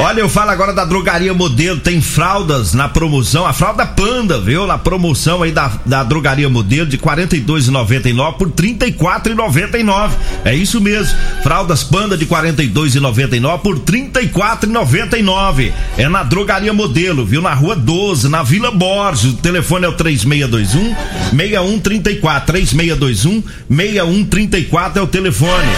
Olha, 0.00 0.20
eu 0.20 0.28
falo 0.28 0.50
agora 0.50 0.72
da 0.72 0.84
drogaria 0.84 1.32
modelo, 1.32 1.78
tem 1.78 2.00
fraldas 2.00 2.74
na 2.74 2.88
promoção, 2.88 3.46
a 3.46 3.52
fralda 3.52 3.86
panda, 3.86 4.40
viu? 4.40 4.66
Na 4.66 4.76
promoção 4.76 5.42
aí 5.42 5.52
da, 5.52 5.70
da 5.86 6.02
drogaria 6.02 6.48
modelo 6.48 6.86
de 6.86 6.96
R$ 6.96 7.02
42,99 7.02 8.32
por 8.34 8.48
R$ 8.48 8.54
34,99. 8.54 10.10
É 10.44 10.54
isso 10.54 10.80
mesmo. 10.80 11.16
Fraldas 11.42 11.84
panda 11.84 12.18
de 12.18 12.24
R$ 12.24 12.30
42,99 12.30 13.58
por 13.60 13.76
R$ 13.76 13.82
34,99. 13.82 15.72
É 15.96 16.08
na 16.08 16.24
drogaria 16.24 16.72
modelo, 16.72 17.24
viu? 17.24 17.40
Na 17.40 17.54
rua 17.54 17.76
12, 17.76 18.28
na 18.28 18.42
Vila 18.42 18.72
Borges. 18.72 19.32
O 19.32 19.36
telefone 19.36 19.86
é 19.86 19.88
o 19.88 19.92
3621 19.92 20.94
6134. 21.30 22.46
3621 22.46 23.42
6134 23.70 24.98
é 24.98 25.02
o 25.02 25.06
telefone. 25.06 25.68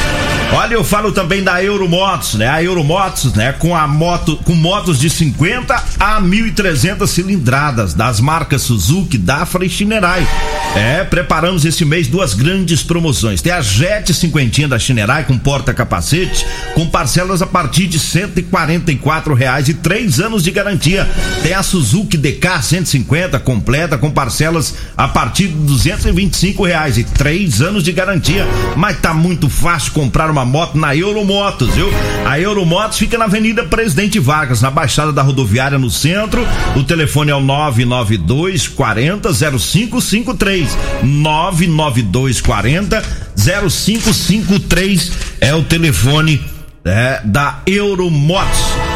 Olha, 0.53 0.75
eu 0.75 0.85
falo 0.85 1.11
também 1.13 1.43
da 1.43 1.63
Euromotos, 1.63 2.35
né? 2.35 2.49
A 2.49 2.63
Euromotos, 2.63 3.35
né? 3.35 3.53
Com 3.53 3.75
a 3.75 3.87
moto, 4.07 4.37
com 4.45 4.55
motos 4.55 5.01
de 5.01 5.11
50 5.11 5.75
a 5.99 6.23
1.300 6.23 7.09
cilindradas 7.09 7.93
das 7.93 8.21
marcas 8.21 8.63
Suzuki, 8.63 9.19
Dafra 9.19 9.65
e 9.65 9.69
Shinerai. 9.69 10.25
É, 10.77 11.03
preparamos 11.03 11.65
esse 11.65 11.85
mês 11.85 12.07
duas 12.07 12.33
grandes 12.33 12.85
promoções. 12.85 13.43
Tem 13.43 13.51
a 13.51 13.61
Jet 13.61 14.15
cinquentinha 14.15 14.69
da 14.69 14.79
Shinerai 14.79 15.25
com 15.25 15.37
porta-capacete, 15.37 16.47
com 16.75 16.87
parcelas 16.87 17.43
a 17.43 17.47
partir 17.47 17.89
de 17.89 17.99
144 17.99 19.35
reais 19.35 19.69
e 19.69 19.75
três 19.75 20.21
anos 20.21 20.45
de 20.45 20.53
garantia. 20.53 21.09
Tem 21.43 21.55
a 21.55 21.63
Suzuki 21.65 22.17
DK 22.17 22.63
150 22.63 23.41
completa 23.41 23.99
com 23.99 24.11
parcelas 24.11 24.75
a 24.97 25.09
partir 25.09 25.49
de 25.49 25.55
225 25.55 26.65
reais 26.65 26.97
e 26.97 27.03
três 27.03 27.61
anos 27.61 27.83
de 27.83 27.91
garantia. 27.91 28.47
Mas 28.77 29.01
tá 29.01 29.13
muito 29.13 29.49
fácil 29.51 29.93
comprar 29.93 30.31
uma 30.31 30.45
moto 30.45 30.79
na 30.79 30.95
Euromotos, 30.95 31.75
viu? 31.75 31.89
A 32.25 32.39
Euromotos 32.39 32.99
fica 32.99 33.19
na 33.19 33.25
Avenida 33.25 33.65
Presidente 33.65 33.96
Vargas, 34.21 34.61
na 34.61 34.71
Baixada 34.71 35.13
da 35.13 35.23
Rodoviária 35.23 35.79
no 35.79 35.91
centro. 35.91 36.47
O 36.75 36.83
telefone 36.83 37.31
é 37.31 37.35
o 37.35 37.41
992 37.41 38.69
40 38.69 39.31
0553. 39.33 40.77
992 41.03 42.41
40 42.41 43.03
0553 43.37 45.13
é 45.41 45.55
o 45.55 45.63
telefone 45.63 46.41
é, 46.85 47.21
da 47.25 47.61
Euromotos. 47.67 48.96